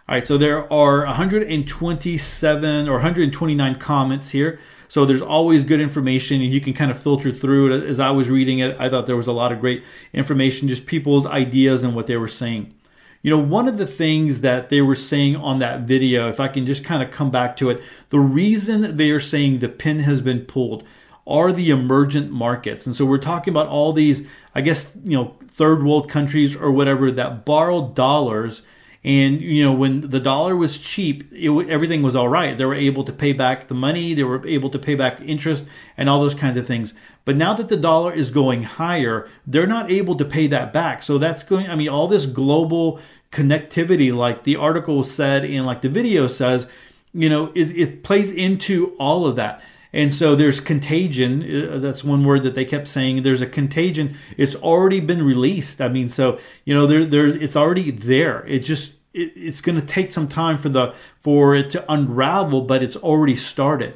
All 0.09 0.15
right, 0.15 0.25
so 0.25 0.37
there 0.37 0.71
are 0.71 1.05
127 1.05 2.87
or 2.87 2.93
129 2.93 3.75
comments 3.75 4.29
here. 4.29 4.57
So 4.87 5.03
there's 5.03 5.21
always 5.21 5.65
good 5.65 5.81
information, 5.81 6.41
and 6.41 6.53
you 6.53 6.61
can 6.61 6.73
kind 6.73 6.89
of 6.89 6.97
filter 6.97 7.29
through 7.29 7.73
it. 7.73 7.83
As 7.83 7.99
I 7.99 8.11
was 8.11 8.29
reading 8.29 8.59
it, 8.59 8.77
I 8.79 8.87
thought 8.87 9.05
there 9.05 9.17
was 9.17 9.27
a 9.27 9.33
lot 9.33 9.51
of 9.51 9.59
great 9.59 9.83
information, 10.13 10.69
just 10.69 10.85
people's 10.85 11.25
ideas 11.25 11.83
and 11.83 11.93
what 11.93 12.07
they 12.07 12.15
were 12.15 12.29
saying. 12.29 12.73
You 13.21 13.31
know, 13.31 13.37
one 13.37 13.67
of 13.67 13.77
the 13.77 13.85
things 13.85 14.39
that 14.39 14.69
they 14.69 14.81
were 14.81 14.95
saying 14.95 15.35
on 15.35 15.59
that 15.59 15.81
video, 15.81 16.29
if 16.29 16.39
I 16.39 16.47
can 16.47 16.65
just 16.65 16.85
kind 16.85 17.03
of 17.03 17.11
come 17.11 17.29
back 17.29 17.57
to 17.57 17.69
it, 17.69 17.83
the 18.09 18.19
reason 18.21 18.95
they 18.95 19.11
are 19.11 19.19
saying 19.19 19.59
the 19.59 19.67
pin 19.67 19.99
has 19.99 20.21
been 20.21 20.45
pulled 20.45 20.85
are 21.25 21.51
the 21.51 21.69
emergent 21.69 22.31
markets. 22.31 22.87
And 22.87 22.95
so 22.95 23.03
we're 23.05 23.17
talking 23.17 23.53
about 23.53 23.67
all 23.67 23.91
these, 23.91 24.25
I 24.55 24.61
guess, 24.61 24.89
you 25.03 25.17
know, 25.17 25.35
third 25.49 25.83
world 25.83 26.09
countries 26.09 26.55
or 26.55 26.71
whatever 26.71 27.11
that 27.11 27.43
borrowed 27.43 27.93
dollars 27.93 28.61
and 29.07 29.39
you 29.39 29.63
know, 29.63 29.71
when 29.71 30.09
the 30.09 30.19
dollar 30.19 30.53
was 30.53 30.79
cheap, 30.79 31.31
it, 31.31 31.49
everything 31.69 32.01
was 32.01 32.13
all 32.13 32.27
right. 32.27 32.57
They 32.57 32.65
were 32.65 32.75
able 32.75 33.05
to 33.05 33.13
pay 33.13 33.31
back 33.31 33.69
the 33.69 33.73
money, 33.73 34.13
they 34.13 34.25
were 34.25 34.45
able 34.45 34.69
to 34.69 34.77
pay 34.77 34.95
back 34.95 35.21
interest, 35.21 35.65
and 35.95 36.09
all 36.09 36.19
those 36.19 36.35
kinds 36.35 36.57
of 36.57 36.67
things. 36.67 36.93
But 37.23 37.37
now 37.37 37.53
that 37.53 37.69
the 37.69 37.77
dollar 37.77 38.13
is 38.13 38.31
going 38.31 38.63
higher, 38.63 39.29
they're 39.45 39.65
not 39.65 39.89
able 39.89 40.15
to 40.17 40.25
pay 40.25 40.47
that 40.47 40.73
back. 40.73 41.03
So 41.03 41.17
that's 41.17 41.41
going. 41.43 41.69
I 41.69 41.75
mean, 41.75 41.87
all 41.87 42.09
this 42.09 42.25
global 42.25 42.99
connectivity, 43.31 44.13
like 44.13 44.43
the 44.43 44.57
article 44.57 45.05
said 45.05 45.45
and 45.45 45.65
like 45.65 45.81
the 45.81 45.89
video 45.89 46.27
says, 46.27 46.69
you 47.13 47.29
know, 47.29 47.53
it, 47.55 47.71
it 47.77 48.03
plays 48.03 48.33
into 48.33 48.93
all 48.99 49.25
of 49.25 49.37
that. 49.37 49.61
And 49.93 50.13
so 50.13 50.35
there's 50.35 50.59
contagion. 50.59 51.69
Uh, 51.71 51.79
that's 51.79 52.03
one 52.03 52.25
word 52.25 52.43
that 52.43 52.55
they 52.55 52.65
kept 52.65 52.89
saying. 52.89 53.23
There's 53.23 53.41
a 53.41 53.47
contagion. 53.47 54.17
It's 54.35 54.55
already 54.55 54.99
been 54.99 55.23
released. 55.23 55.79
I 55.79 55.87
mean, 55.87 56.09
so 56.09 56.39
you 56.65 56.75
know, 56.75 56.85
there, 56.85 57.05
there, 57.05 57.27
it's 57.27 57.55
already 57.55 57.91
there. 57.91 58.45
It 58.47 58.59
just 58.59 58.96
it, 59.17 59.33
it's 59.35 59.61
going 59.61 59.79
to 59.79 59.85
take 59.85 60.13
some 60.13 60.27
time 60.27 60.57
for 60.57 60.69
the 60.69 60.93
for 61.19 61.55
it 61.55 61.71
to 61.71 61.91
unravel, 61.91 62.61
but 62.61 62.83
it's 62.83 62.95
already 62.95 63.35
started. 63.35 63.95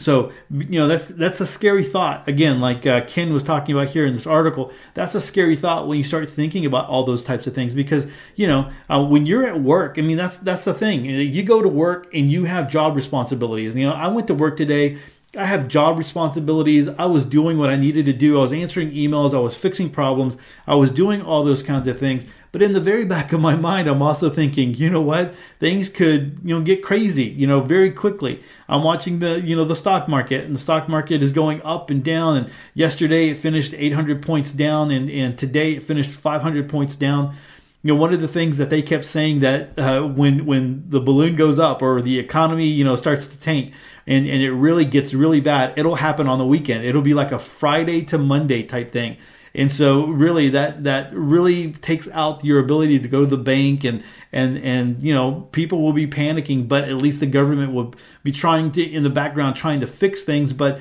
So 0.00 0.32
you 0.50 0.80
know 0.80 0.88
that's 0.88 1.08
that's 1.08 1.40
a 1.42 1.46
scary 1.46 1.84
thought. 1.84 2.26
Again, 2.26 2.60
like 2.60 2.86
uh, 2.86 3.04
Ken 3.04 3.34
was 3.34 3.44
talking 3.44 3.74
about 3.74 3.88
here 3.88 4.06
in 4.06 4.14
this 4.14 4.26
article, 4.26 4.72
that's 4.94 5.14
a 5.14 5.20
scary 5.20 5.56
thought 5.56 5.86
when 5.86 5.98
you 5.98 6.04
start 6.04 6.28
thinking 6.30 6.64
about 6.64 6.88
all 6.88 7.04
those 7.04 7.22
types 7.22 7.46
of 7.46 7.54
things. 7.54 7.74
Because 7.74 8.06
you 8.34 8.46
know 8.46 8.70
uh, 8.88 9.04
when 9.04 9.26
you're 9.26 9.46
at 9.46 9.60
work, 9.60 9.98
I 9.98 10.00
mean 10.00 10.16
that's 10.16 10.36
that's 10.38 10.64
the 10.64 10.72
thing. 10.72 11.04
You 11.04 11.42
go 11.42 11.60
to 11.60 11.68
work 11.68 12.08
and 12.14 12.32
you 12.32 12.44
have 12.44 12.70
job 12.70 12.96
responsibilities. 12.96 13.74
You 13.74 13.86
know, 13.86 13.92
I 13.92 14.08
went 14.08 14.26
to 14.28 14.34
work 14.34 14.56
today 14.56 14.98
I 15.36 15.44
have 15.44 15.68
job 15.68 15.96
responsibilities. 15.96 16.88
I 16.88 17.06
was 17.06 17.24
doing 17.24 17.56
what 17.56 17.70
I 17.70 17.76
needed 17.76 18.04
to 18.06 18.12
do. 18.12 18.38
I 18.38 18.42
was 18.42 18.52
answering 18.52 18.90
emails. 18.90 19.32
I 19.32 19.38
was 19.38 19.56
fixing 19.56 19.88
problems. 19.88 20.36
I 20.66 20.74
was 20.74 20.90
doing 20.90 21.22
all 21.22 21.44
those 21.44 21.62
kinds 21.62 21.86
of 21.86 22.00
things. 22.00 22.26
But 22.50 22.62
in 22.62 22.72
the 22.72 22.80
very 22.80 23.04
back 23.14 23.32
of 23.32 23.40
my 23.40 23.54
mind, 23.54 23.86
I'm 23.86 24.02
also 24.02 24.28
thinking, 24.28 24.74
you 24.74 24.90
know 24.90 25.00
what? 25.00 25.32
Things 25.60 25.88
could, 25.88 26.40
you 26.42 26.58
know, 26.58 26.62
get 26.64 26.82
crazy, 26.82 27.24
you 27.24 27.46
know, 27.46 27.60
very 27.60 27.92
quickly. 27.92 28.42
I'm 28.68 28.82
watching 28.82 29.20
the, 29.20 29.40
you 29.40 29.54
know, 29.54 29.64
the 29.64 29.76
stock 29.76 30.08
market 30.08 30.44
and 30.44 30.54
the 30.54 30.58
stock 30.58 30.88
market 30.88 31.22
is 31.22 31.30
going 31.30 31.62
up 31.62 31.90
and 31.90 32.02
down. 32.02 32.36
And 32.36 32.50
yesterday 32.74 33.28
it 33.28 33.38
finished 33.38 33.72
800 33.76 34.22
points 34.22 34.50
down 34.50 34.90
and, 34.90 35.08
and 35.08 35.38
today 35.38 35.74
it 35.74 35.84
finished 35.84 36.10
500 36.10 36.68
points 36.68 36.96
down 36.96 37.36
you 37.82 37.94
know 37.94 37.98
one 37.98 38.12
of 38.12 38.20
the 38.20 38.28
things 38.28 38.58
that 38.58 38.68
they 38.68 38.82
kept 38.82 39.06
saying 39.06 39.40
that 39.40 39.78
uh, 39.78 40.02
when 40.02 40.44
when 40.44 40.84
the 40.90 41.00
balloon 41.00 41.34
goes 41.36 41.58
up 41.58 41.80
or 41.82 42.02
the 42.02 42.18
economy 42.18 42.66
you 42.66 42.84
know 42.84 42.96
starts 42.96 43.26
to 43.26 43.38
tank 43.38 43.72
and 44.06 44.26
and 44.26 44.42
it 44.42 44.52
really 44.52 44.84
gets 44.84 45.14
really 45.14 45.40
bad. 45.40 45.76
It'll 45.78 45.96
happen 45.96 46.26
on 46.26 46.38
the 46.38 46.46
weekend. 46.46 46.84
It'll 46.84 47.02
be 47.02 47.14
like 47.14 47.32
a 47.32 47.38
friday 47.38 48.02
to 48.06 48.18
monday 48.18 48.62
type 48.62 48.92
thing. 48.92 49.16
And 49.54 49.70
so 49.70 50.06
really 50.06 50.48
that 50.50 50.84
that 50.84 51.12
really 51.12 51.72
takes 51.72 52.08
out 52.10 52.44
your 52.44 52.60
ability 52.60 53.00
to 53.00 53.08
go 53.08 53.20
to 53.20 53.26
the 53.26 53.42
bank 53.42 53.84
and 53.84 54.02
and 54.32 54.58
and 54.58 55.02
you 55.02 55.12
know 55.12 55.48
people 55.52 55.82
will 55.82 55.92
be 55.92 56.06
panicking 56.06 56.68
but 56.68 56.84
at 56.84 56.96
least 56.96 57.18
the 57.20 57.26
government 57.26 57.72
will 57.72 57.94
be 58.22 58.30
trying 58.30 58.70
to 58.72 58.82
in 58.82 59.02
the 59.02 59.10
background 59.10 59.56
trying 59.56 59.80
to 59.80 59.86
fix 59.86 60.22
things. 60.22 60.52
But 60.52 60.80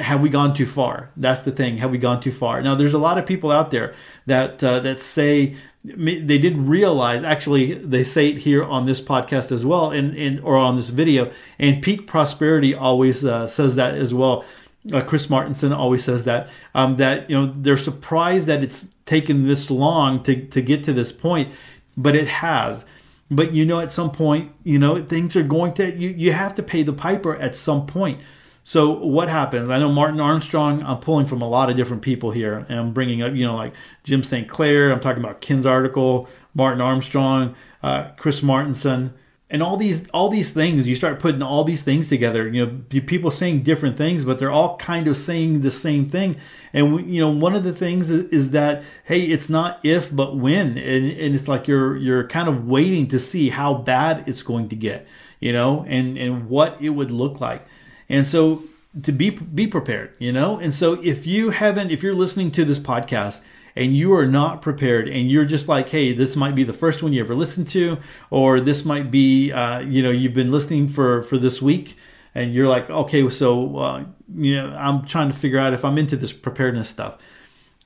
have 0.00 0.20
we 0.20 0.28
gone 0.28 0.54
too 0.54 0.66
far? 0.66 1.10
That's 1.16 1.42
the 1.42 1.52
thing. 1.52 1.78
Have 1.78 1.90
we 1.90 1.98
gone 1.98 2.20
too 2.20 2.32
far? 2.32 2.62
Now 2.62 2.74
there's 2.74 2.94
a 2.94 2.98
lot 2.98 3.18
of 3.18 3.26
people 3.26 3.50
out 3.50 3.70
there 3.70 3.94
that 4.26 4.62
uh, 4.62 4.80
that 4.80 5.00
say 5.00 5.56
they 5.84 6.38
did 6.38 6.56
realize 6.56 7.22
actually 7.22 7.74
they 7.74 8.04
say 8.04 8.30
it 8.30 8.38
here 8.38 8.64
on 8.64 8.86
this 8.86 9.02
podcast 9.02 9.52
as 9.52 9.66
well 9.66 9.90
and, 9.90 10.16
and 10.16 10.40
or 10.40 10.56
on 10.56 10.76
this 10.76 10.88
video 10.88 11.30
and 11.58 11.82
peak 11.82 12.06
prosperity 12.06 12.74
always 12.74 13.24
uh, 13.24 13.46
says 13.46 13.76
that 13.76 13.94
as 13.94 14.14
well. 14.14 14.44
Uh, 14.92 15.00
chris 15.00 15.28
Martenson 15.28 15.74
always 15.74 16.04
says 16.04 16.24
that 16.24 16.50
um, 16.74 16.96
that 16.96 17.28
you 17.28 17.36
know 17.36 17.54
they're 17.56 17.76
surprised 17.76 18.46
that 18.46 18.62
it's 18.62 18.88
taken 19.06 19.46
this 19.46 19.70
long 19.70 20.22
to, 20.22 20.46
to 20.46 20.60
get 20.60 20.84
to 20.84 20.92
this 20.92 21.12
point 21.12 21.52
but 21.96 22.16
it 22.16 22.28
has. 22.28 22.84
But 23.30 23.52
you 23.52 23.64
know 23.64 23.80
at 23.80 23.92
some 23.92 24.10
point 24.10 24.52
you 24.62 24.78
know 24.78 25.02
things 25.02 25.36
are 25.36 25.42
going 25.42 25.74
to 25.74 25.94
you, 25.94 26.10
you 26.10 26.32
have 26.32 26.54
to 26.54 26.62
pay 26.62 26.82
the 26.82 26.92
piper 26.92 27.36
at 27.36 27.56
some 27.56 27.86
point 27.86 28.20
so 28.66 28.90
what 28.90 29.28
happens? 29.28 29.68
I 29.68 29.78
know 29.78 29.92
Martin 29.92 30.20
Armstrong. 30.20 30.82
I'm 30.82 30.98
pulling 30.98 31.26
from 31.26 31.42
a 31.42 31.48
lot 31.48 31.68
of 31.68 31.76
different 31.76 32.00
people 32.00 32.30
here, 32.30 32.64
and 32.66 32.80
I'm 32.80 32.92
bringing 32.94 33.20
up, 33.20 33.34
you 33.34 33.44
know, 33.44 33.54
like 33.54 33.74
Jim 34.04 34.24
Sinclair. 34.24 34.90
I'm 34.90 35.00
talking 35.00 35.22
about 35.22 35.42
Ken's 35.42 35.66
article, 35.66 36.28
Martin 36.54 36.80
Armstrong, 36.80 37.54
uh, 37.82 38.10
Chris 38.16 38.40
Martenson, 38.40 39.12
and 39.50 39.62
all 39.62 39.76
these 39.76 40.08
all 40.08 40.30
these 40.30 40.50
things. 40.50 40.86
You 40.86 40.96
start 40.96 41.20
putting 41.20 41.42
all 41.42 41.62
these 41.64 41.82
things 41.82 42.08
together. 42.08 42.48
You 42.48 42.64
know, 42.64 43.00
people 43.02 43.30
saying 43.30 43.64
different 43.64 43.98
things, 43.98 44.24
but 44.24 44.38
they're 44.38 44.50
all 44.50 44.78
kind 44.78 45.08
of 45.08 45.18
saying 45.18 45.60
the 45.60 45.70
same 45.70 46.06
thing. 46.06 46.36
And 46.72 47.12
you 47.12 47.20
know, 47.20 47.28
one 47.28 47.54
of 47.54 47.64
the 47.64 47.74
things 47.74 48.08
is, 48.08 48.30
is 48.30 48.50
that 48.52 48.82
hey, 49.04 49.20
it's 49.20 49.50
not 49.50 49.78
if 49.84 50.10
but 50.10 50.38
when, 50.38 50.78
and, 50.78 51.04
and 51.04 51.34
it's 51.34 51.48
like 51.48 51.68
you're 51.68 51.98
you're 51.98 52.26
kind 52.28 52.48
of 52.48 52.66
waiting 52.66 53.08
to 53.08 53.18
see 53.18 53.50
how 53.50 53.74
bad 53.74 54.26
it's 54.26 54.42
going 54.42 54.70
to 54.70 54.76
get. 54.76 55.06
You 55.38 55.52
know, 55.52 55.84
and 55.86 56.16
and 56.16 56.48
what 56.48 56.80
it 56.80 56.90
would 56.90 57.10
look 57.10 57.42
like. 57.42 57.66
And 58.08 58.26
so 58.26 58.62
to 59.02 59.12
be 59.12 59.30
be 59.30 59.66
prepared, 59.66 60.14
you 60.18 60.32
know? 60.32 60.58
And 60.58 60.72
so 60.72 60.94
if 61.02 61.26
you 61.26 61.50
haven't 61.50 61.90
if 61.90 62.02
you're 62.02 62.14
listening 62.14 62.50
to 62.52 62.64
this 62.64 62.78
podcast 62.78 63.42
and 63.76 63.96
you 63.96 64.14
are 64.14 64.26
not 64.26 64.62
prepared 64.62 65.08
and 65.08 65.30
you're 65.30 65.44
just 65.44 65.68
like 65.68 65.88
hey 65.88 66.12
this 66.12 66.36
might 66.36 66.54
be 66.54 66.62
the 66.64 66.72
first 66.72 67.02
one 67.02 67.12
you 67.12 67.20
ever 67.20 67.34
listened 67.34 67.68
to 67.68 67.98
or 68.30 68.60
this 68.60 68.84
might 68.84 69.10
be 69.10 69.52
uh, 69.52 69.80
you 69.80 70.02
know 70.02 70.10
you've 70.10 70.34
been 70.34 70.50
listening 70.50 70.88
for 70.88 71.22
for 71.22 71.38
this 71.38 71.60
week 71.60 71.96
and 72.34 72.54
you're 72.54 72.68
like 72.68 72.88
okay 72.90 73.28
so 73.30 73.76
uh, 73.76 74.04
you 74.34 74.56
know 74.56 74.74
i'm 74.76 75.04
trying 75.04 75.30
to 75.30 75.36
figure 75.36 75.58
out 75.58 75.72
if 75.72 75.84
i'm 75.84 75.98
into 75.98 76.16
this 76.16 76.32
preparedness 76.32 76.88
stuff 76.88 77.18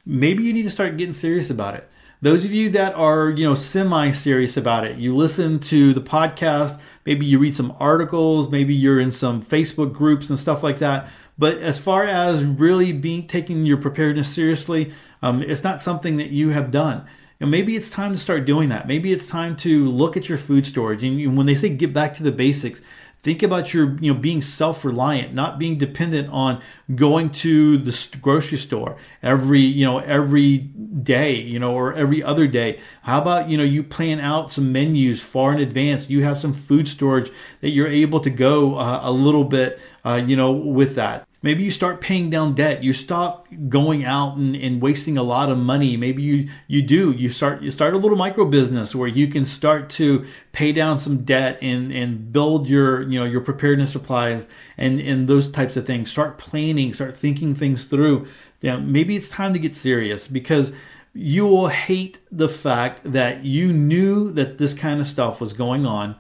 maybe 0.04 0.42
you 0.42 0.52
need 0.52 0.64
to 0.64 0.70
start 0.70 0.96
getting 0.96 1.12
serious 1.12 1.50
about 1.50 1.74
it 1.74 1.88
those 2.20 2.44
of 2.44 2.52
you 2.52 2.70
that 2.70 2.94
are 2.94 3.31
you 3.31 3.44
know 3.44 3.54
semi 3.54 4.11
serious 4.11 4.57
about 4.57 4.85
it 4.85 4.98
you 4.98 5.14
listen 5.14 5.59
to 5.59 5.92
the 5.94 6.00
podcast 6.00 6.78
maybe 7.09 7.24
you 7.24 7.38
read 7.38 7.57
some 7.57 7.74
articles, 7.81 8.50
maybe 8.50 8.74
you're 8.74 9.00
in 9.00 9.11
some 9.11 9.42
Facebook 9.42 9.94
groups 9.94 10.28
and 10.28 10.38
stuff 10.38 10.62
like 10.62 10.78
that. 10.78 11.09
But 11.38 11.57
as 11.57 11.81
far 11.81 12.04
as 12.04 12.44
really 12.44 12.92
being 12.92 13.26
taking 13.26 13.64
your 13.64 13.78
preparedness 13.78 14.28
seriously, 14.28 14.92
um, 15.22 15.42
it's 15.42 15.64
not 15.64 15.81
something 15.81 16.18
that 16.18 16.28
you 16.28 16.50
have 16.50 16.70
done. 16.70 17.07
And 17.40 17.50
maybe 17.50 17.76
it's 17.76 17.88
time 17.88 18.12
to 18.12 18.18
start 18.18 18.44
doing 18.44 18.68
that. 18.68 18.87
Maybe 18.87 19.11
it's 19.11 19.26
time 19.26 19.57
to 19.59 19.88
look 19.88 20.18
at 20.18 20.28
your 20.28 20.37
food 20.37 20.66
storage. 20.66 21.02
And 21.02 21.35
when 21.35 21.46
they 21.46 21.54
say 21.54 21.70
get 21.70 21.94
back 21.94 22.14
to 22.16 22.22
the 22.22 22.33
basics, 22.33 22.83
think 23.28 23.42
about 23.42 23.74
your 23.74 23.94
you 24.00 24.10
know 24.10 24.18
being 24.18 24.40
self-reliant 24.40 25.34
not 25.34 25.58
being 25.58 25.76
dependent 25.76 26.30
on 26.30 26.62
going 26.94 27.28
to 27.28 27.76
the 27.76 28.16
grocery 28.22 28.56
store 28.56 28.96
every 29.22 29.60
you 29.60 29.84
know 29.84 29.98
every 29.98 30.56
day 30.56 31.34
you 31.34 31.58
know 31.58 31.74
or 31.74 31.92
every 31.92 32.22
other 32.22 32.46
day. 32.46 32.80
How 33.02 33.20
about 33.20 33.50
you 33.50 33.58
know 33.58 33.64
you 33.64 33.82
plan 33.82 34.18
out 34.18 34.50
some 34.50 34.72
menus 34.72 35.22
far 35.22 35.52
in 35.52 35.60
advance? 35.60 36.08
You 36.08 36.22
have 36.22 36.38
some 36.38 36.54
food 36.54 36.88
storage 36.88 37.30
that 37.60 37.68
you're 37.68 37.86
able 37.86 38.20
to 38.20 38.30
go 38.30 38.76
uh, 38.76 39.00
a 39.02 39.12
little 39.12 39.44
bit 39.44 39.78
uh, 40.06 40.22
you 40.26 40.34
know 40.34 40.50
with 40.50 40.94
that 40.94 41.27
Maybe 41.40 41.62
you 41.62 41.70
start 41.70 42.01
paying 42.01 42.31
down 42.31 42.55
debt. 42.55 42.83
You 42.83 42.92
stop 42.92 43.46
going 43.68 44.05
out 44.05 44.37
and, 44.37 44.57
and 44.57 44.83
wasting 44.83 45.16
a 45.16 45.22
lot 45.22 45.51
of 45.51 45.57
money. 45.57 45.96
Maybe 45.96 46.20
you 46.20 46.48
you 46.66 46.83
do. 46.83 47.12
You 47.12 47.29
start 47.29 47.62
you 47.62 47.70
start 47.70 47.94
a 47.94 47.96
little 47.96 48.18
micro 48.18 48.44
business 48.44 48.92
where 48.92 49.07
you 49.07 49.29
can 49.29 49.46
start 49.46 49.88
to 49.90 50.27
pay 50.51 50.72
down 50.72 50.98
some 50.98 51.24
debt 51.24 51.59
and 51.62 51.92
and 51.92 52.33
build 52.33 52.68
your 52.68 53.03
you 53.03 53.20
know 53.20 53.24
your 53.24 53.40
preparedness 53.40 53.92
supplies 53.92 54.48
and 54.77 54.98
and 55.01 55.29
those 55.29 55.48
types 55.48 55.77
of 55.77 55.87
things. 55.87 56.11
Start 56.11 56.38
planning. 56.38 56.92
Start 56.92 57.16
thinking 57.16 57.55
things 57.55 57.85
through. 57.85 58.27
Yeah, 58.61 58.77
maybe 58.77 59.14
it's 59.14 59.29
time 59.29 59.53
to 59.53 59.61
get 59.61 59.77
serious 59.77 60.27
because 60.27 60.72
you 61.14 61.46
will 61.46 61.68
hate 61.68 62.18
the 62.33 62.48
fact 62.48 63.01
that 63.05 63.44
you 63.44 63.72
knew 63.72 64.33
that 64.33 64.59
this 64.59 64.74
kind 64.74 65.01
of 65.01 65.07
stuff 65.07 65.40
was 65.40 65.53
going 65.53 65.87
on. 65.87 66.16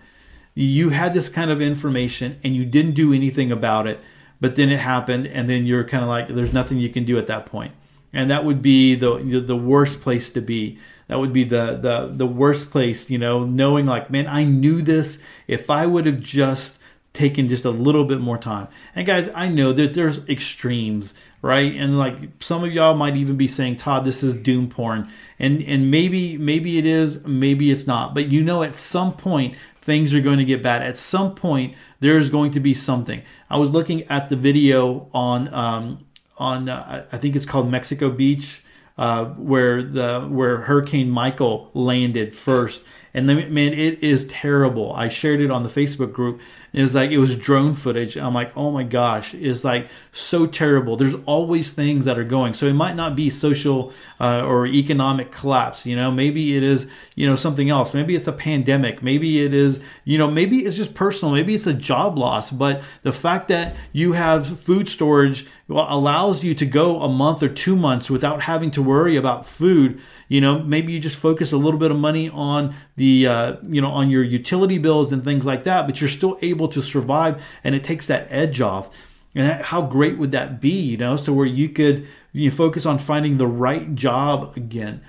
You 0.54 0.90
had 0.90 1.12
this 1.12 1.28
kind 1.28 1.50
of 1.50 1.60
information 1.60 2.38
and 2.44 2.54
you 2.54 2.64
didn't 2.64 2.92
do 2.92 3.12
anything 3.12 3.50
about 3.50 3.88
it 3.88 4.00
but 4.40 4.56
then 4.56 4.70
it 4.70 4.78
happened 4.78 5.26
and 5.26 5.48
then 5.48 5.66
you're 5.66 5.84
kind 5.84 6.02
of 6.02 6.08
like 6.08 6.28
there's 6.28 6.52
nothing 6.52 6.78
you 6.78 6.88
can 6.88 7.04
do 7.04 7.18
at 7.18 7.26
that 7.26 7.46
point. 7.46 7.72
And 8.12 8.30
that 8.30 8.44
would 8.44 8.62
be 8.62 8.94
the 8.94 9.18
the 9.18 9.56
worst 9.56 10.00
place 10.00 10.30
to 10.30 10.40
be. 10.40 10.78
That 11.08 11.18
would 11.18 11.32
be 11.32 11.44
the 11.44 11.78
the 11.80 12.12
the 12.14 12.26
worst 12.26 12.70
place 12.70 13.10
you 13.10 13.18
know 13.18 13.44
knowing 13.44 13.86
like 13.86 14.10
man 14.10 14.26
i 14.26 14.44
knew 14.44 14.82
this. 14.82 15.20
If 15.46 15.70
i 15.70 15.86
would 15.86 16.06
have 16.06 16.20
just 16.20 16.78
taken 17.12 17.48
just 17.48 17.64
a 17.64 17.70
little 17.70 18.04
bit 18.04 18.20
more 18.20 18.38
time. 18.38 18.68
And 18.94 19.06
guys 19.06 19.28
i 19.34 19.48
know 19.48 19.72
that 19.72 19.94
there's 19.94 20.26
extremes 20.28 21.14
right? 21.42 21.74
And 21.74 21.98
like 21.98 22.16
some 22.40 22.64
of 22.64 22.72
y'all 22.72 22.94
might 22.94 23.16
even 23.16 23.36
be 23.36 23.48
saying 23.48 23.76
todd 23.76 24.04
this 24.04 24.22
is 24.22 24.34
doom 24.34 24.68
porn. 24.68 25.08
And 25.38 25.62
and 25.62 25.90
maybe 25.90 26.36
maybe 26.36 26.78
it 26.78 26.86
is 26.86 27.24
maybe 27.24 27.70
it's 27.70 27.86
not. 27.86 28.14
But 28.14 28.28
you 28.28 28.42
know 28.42 28.62
at 28.62 28.76
some 28.76 29.12
point 29.12 29.56
things 29.80 30.12
are 30.14 30.20
going 30.20 30.38
to 30.38 30.44
get 30.44 30.62
bad. 30.62 30.82
At 30.82 30.98
some 30.98 31.34
point 31.34 31.74
there's 32.00 32.30
going 32.30 32.52
to 32.52 32.60
be 32.60 32.74
something. 32.74 33.22
I 33.50 33.56
was 33.56 33.70
looking 33.70 34.04
at 34.04 34.28
the 34.28 34.36
video 34.36 35.08
on 35.12 35.52
um, 35.52 36.06
on 36.36 36.68
uh, 36.68 37.06
I 37.10 37.18
think 37.18 37.36
it's 37.36 37.46
called 37.46 37.70
Mexico 37.70 38.10
Beach, 38.10 38.62
uh, 38.96 39.26
where 39.26 39.82
the 39.82 40.20
where 40.20 40.58
Hurricane 40.58 41.10
Michael 41.10 41.70
landed 41.74 42.34
first, 42.34 42.84
and 43.14 43.28
then, 43.28 43.52
man, 43.52 43.72
it 43.72 44.02
is 44.02 44.26
terrible. 44.28 44.92
I 44.92 45.08
shared 45.08 45.40
it 45.40 45.50
on 45.50 45.62
the 45.62 45.68
Facebook 45.68 46.12
group. 46.12 46.40
It 46.78 46.82
was 46.82 46.94
like 46.94 47.10
it 47.10 47.18
was 47.18 47.34
drone 47.34 47.74
footage. 47.74 48.16
I'm 48.16 48.34
like, 48.34 48.56
oh 48.56 48.70
my 48.70 48.84
gosh, 48.84 49.34
it's 49.34 49.64
like 49.64 49.88
so 50.12 50.46
terrible. 50.46 50.96
There's 50.96 51.16
always 51.26 51.72
things 51.72 52.04
that 52.04 52.20
are 52.20 52.24
going. 52.24 52.54
So 52.54 52.66
it 52.66 52.74
might 52.74 52.94
not 52.94 53.16
be 53.16 53.30
social 53.30 53.92
uh, 54.20 54.42
or 54.42 54.64
economic 54.64 55.32
collapse. 55.32 55.84
You 55.84 55.96
know, 55.96 56.12
maybe 56.12 56.56
it 56.56 56.62
is 56.62 56.86
you 57.16 57.26
know 57.26 57.34
something 57.34 57.68
else. 57.68 57.94
Maybe 57.94 58.14
it's 58.14 58.28
a 58.28 58.32
pandemic. 58.32 59.02
Maybe 59.02 59.44
it 59.44 59.52
is 59.52 59.80
you 60.04 60.18
know 60.18 60.30
maybe 60.30 60.58
it's 60.58 60.76
just 60.76 60.94
personal. 60.94 61.34
Maybe 61.34 61.56
it's 61.56 61.66
a 61.66 61.74
job 61.74 62.16
loss. 62.16 62.52
But 62.52 62.84
the 63.02 63.12
fact 63.12 63.48
that 63.48 63.74
you 63.90 64.12
have 64.12 64.60
food 64.60 64.88
storage 64.88 65.48
allows 65.68 66.44
you 66.44 66.54
to 66.54 66.64
go 66.64 67.02
a 67.02 67.08
month 67.08 67.42
or 67.42 67.48
two 67.48 67.74
months 67.74 68.08
without 68.08 68.42
having 68.42 68.70
to 68.70 68.82
worry 68.82 69.16
about 69.16 69.44
food 69.44 70.00
you 70.26 70.40
know 70.40 70.60
maybe 70.60 70.92
you 70.92 71.00
just 71.00 71.16
focus 71.18 71.52
a 71.52 71.56
little 71.56 71.78
bit 71.78 71.90
of 71.90 71.96
money 71.98 72.30
on 72.30 72.74
the 72.98 73.26
uh, 73.26 73.56
you 73.62 73.80
know 73.80 73.90
on 73.90 74.10
your 74.10 74.22
utility 74.22 74.76
bills 74.76 75.10
and 75.10 75.24
things 75.24 75.46
like 75.46 75.64
that 75.64 75.86
but 75.86 76.00
you're 76.00 76.10
still 76.10 76.36
able 76.42 76.68
to 76.68 76.82
survive 76.82 77.42
and 77.64 77.74
it 77.74 77.82
takes 77.82 78.06
that 78.08 78.26
edge 78.30 78.60
off. 78.60 78.90
And 79.34 79.62
how 79.62 79.82
great 79.82 80.18
would 80.18 80.32
that 80.32 80.60
be 80.60 80.78
you 80.80 80.96
know 80.98 81.16
so 81.16 81.32
where 81.32 81.46
you 81.46 81.68
could 81.68 82.06
you 82.32 82.50
focus 82.50 82.84
on 82.84 82.98
finding 82.98 83.38
the 83.38 83.46
right 83.46 83.94
job 83.94 84.52
again. 84.56 85.00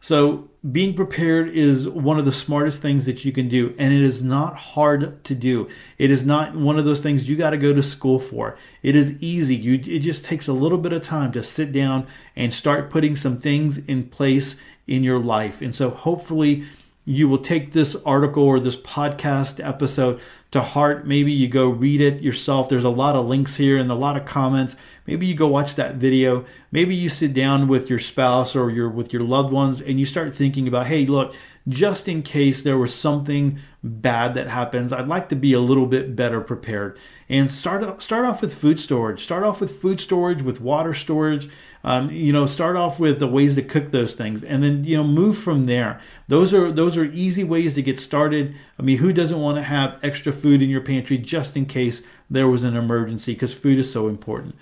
So 0.00 0.48
being 0.70 0.94
prepared 0.94 1.48
is 1.48 1.88
one 1.88 2.18
of 2.18 2.24
the 2.24 2.32
smartest 2.32 2.80
things 2.80 3.04
that 3.06 3.24
you 3.24 3.32
can 3.32 3.48
do 3.48 3.74
and 3.78 3.92
it 3.92 4.02
is 4.02 4.22
not 4.22 4.56
hard 4.56 5.24
to 5.24 5.34
do. 5.34 5.68
It 5.96 6.10
is 6.10 6.26
not 6.26 6.54
one 6.54 6.78
of 6.78 6.84
those 6.84 7.00
things 7.00 7.28
you 7.28 7.36
got 7.36 7.50
to 7.50 7.56
go 7.56 7.72
to 7.72 7.82
school 7.82 8.20
for. 8.20 8.58
It 8.82 8.94
is 8.94 9.20
easy. 9.22 9.56
You 9.56 9.74
it 9.74 10.00
just 10.00 10.24
takes 10.24 10.48
a 10.48 10.52
little 10.52 10.78
bit 10.78 10.92
of 10.92 11.02
time 11.02 11.32
to 11.32 11.42
sit 11.42 11.72
down 11.72 12.06
and 12.36 12.52
start 12.52 12.90
putting 12.90 13.16
some 13.16 13.38
things 13.38 13.78
in 13.78 14.08
place 14.08 14.56
in 14.86 15.04
your 15.04 15.18
life. 15.18 15.60
And 15.62 15.74
so 15.74 15.90
hopefully 15.90 16.64
you 17.08 17.26
will 17.26 17.38
take 17.38 17.72
this 17.72 17.96
article 18.04 18.42
or 18.42 18.60
this 18.60 18.76
podcast 18.76 19.66
episode 19.66 20.20
to 20.50 20.60
heart, 20.60 21.06
maybe 21.06 21.32
you 21.32 21.48
go 21.48 21.66
read 21.66 22.02
it 22.02 22.22
yourself. 22.22 22.68
There's 22.68 22.84
a 22.84 22.90
lot 22.90 23.16
of 23.16 23.24
links 23.24 23.56
here 23.56 23.78
and 23.78 23.90
a 23.90 23.94
lot 23.94 24.18
of 24.18 24.26
comments. 24.26 24.76
Maybe 25.06 25.24
you 25.24 25.34
go 25.34 25.46
watch 25.46 25.74
that 25.76 25.94
video. 25.94 26.44
Maybe 26.70 26.94
you 26.94 27.08
sit 27.08 27.32
down 27.32 27.66
with 27.66 27.88
your 27.88 27.98
spouse 27.98 28.54
or 28.54 28.70
your 28.70 28.90
with 28.90 29.10
your 29.10 29.22
loved 29.22 29.52
ones 29.52 29.80
and 29.80 29.98
you 29.98 30.04
start 30.04 30.34
thinking 30.34 30.68
about, 30.68 30.86
hey, 30.86 31.06
look, 31.06 31.34
just 31.66 32.08
in 32.08 32.22
case 32.22 32.62
there 32.62 32.76
was 32.76 32.94
something 32.94 33.58
bad 33.82 34.34
that 34.34 34.48
happens, 34.48 34.92
I'd 34.92 35.08
like 35.08 35.30
to 35.30 35.36
be 35.36 35.54
a 35.54 35.60
little 35.60 35.86
bit 35.86 36.14
better 36.14 36.42
prepared. 36.42 36.98
And 37.30 37.50
start 37.50 38.02
start 38.02 38.26
off 38.26 38.42
with 38.42 38.52
food 38.52 38.78
storage. 38.78 39.22
Start 39.22 39.44
off 39.44 39.62
with 39.62 39.80
food 39.80 40.00
storage, 40.00 40.42
with 40.42 40.60
water 40.60 40.92
storage. 40.92 41.48
Um, 41.88 42.10
you 42.10 42.34
know, 42.34 42.44
start 42.44 42.76
off 42.76 43.00
with 43.00 43.18
the 43.18 43.26
ways 43.26 43.54
to 43.54 43.62
cook 43.62 43.92
those 43.92 44.12
things, 44.12 44.44
and 44.44 44.62
then 44.62 44.84
you 44.84 44.98
know 44.98 45.04
move 45.04 45.38
from 45.38 45.64
there. 45.64 45.98
Those 46.28 46.52
are 46.52 46.70
those 46.70 46.98
are 46.98 47.04
easy 47.06 47.44
ways 47.44 47.76
to 47.76 47.82
get 47.82 47.98
started. 47.98 48.54
I 48.78 48.82
mean, 48.82 48.98
who 48.98 49.10
doesn't 49.10 49.40
want 49.40 49.56
to 49.56 49.62
have 49.62 49.98
extra 50.02 50.30
food 50.30 50.60
in 50.60 50.68
your 50.68 50.82
pantry 50.82 51.16
just 51.16 51.56
in 51.56 51.64
case 51.64 52.02
there 52.28 52.46
was 52.46 52.62
an 52.62 52.76
emergency? 52.76 53.32
Because 53.32 53.54
food 53.54 53.78
is 53.78 53.90
so 53.90 54.08
important. 54.08 54.54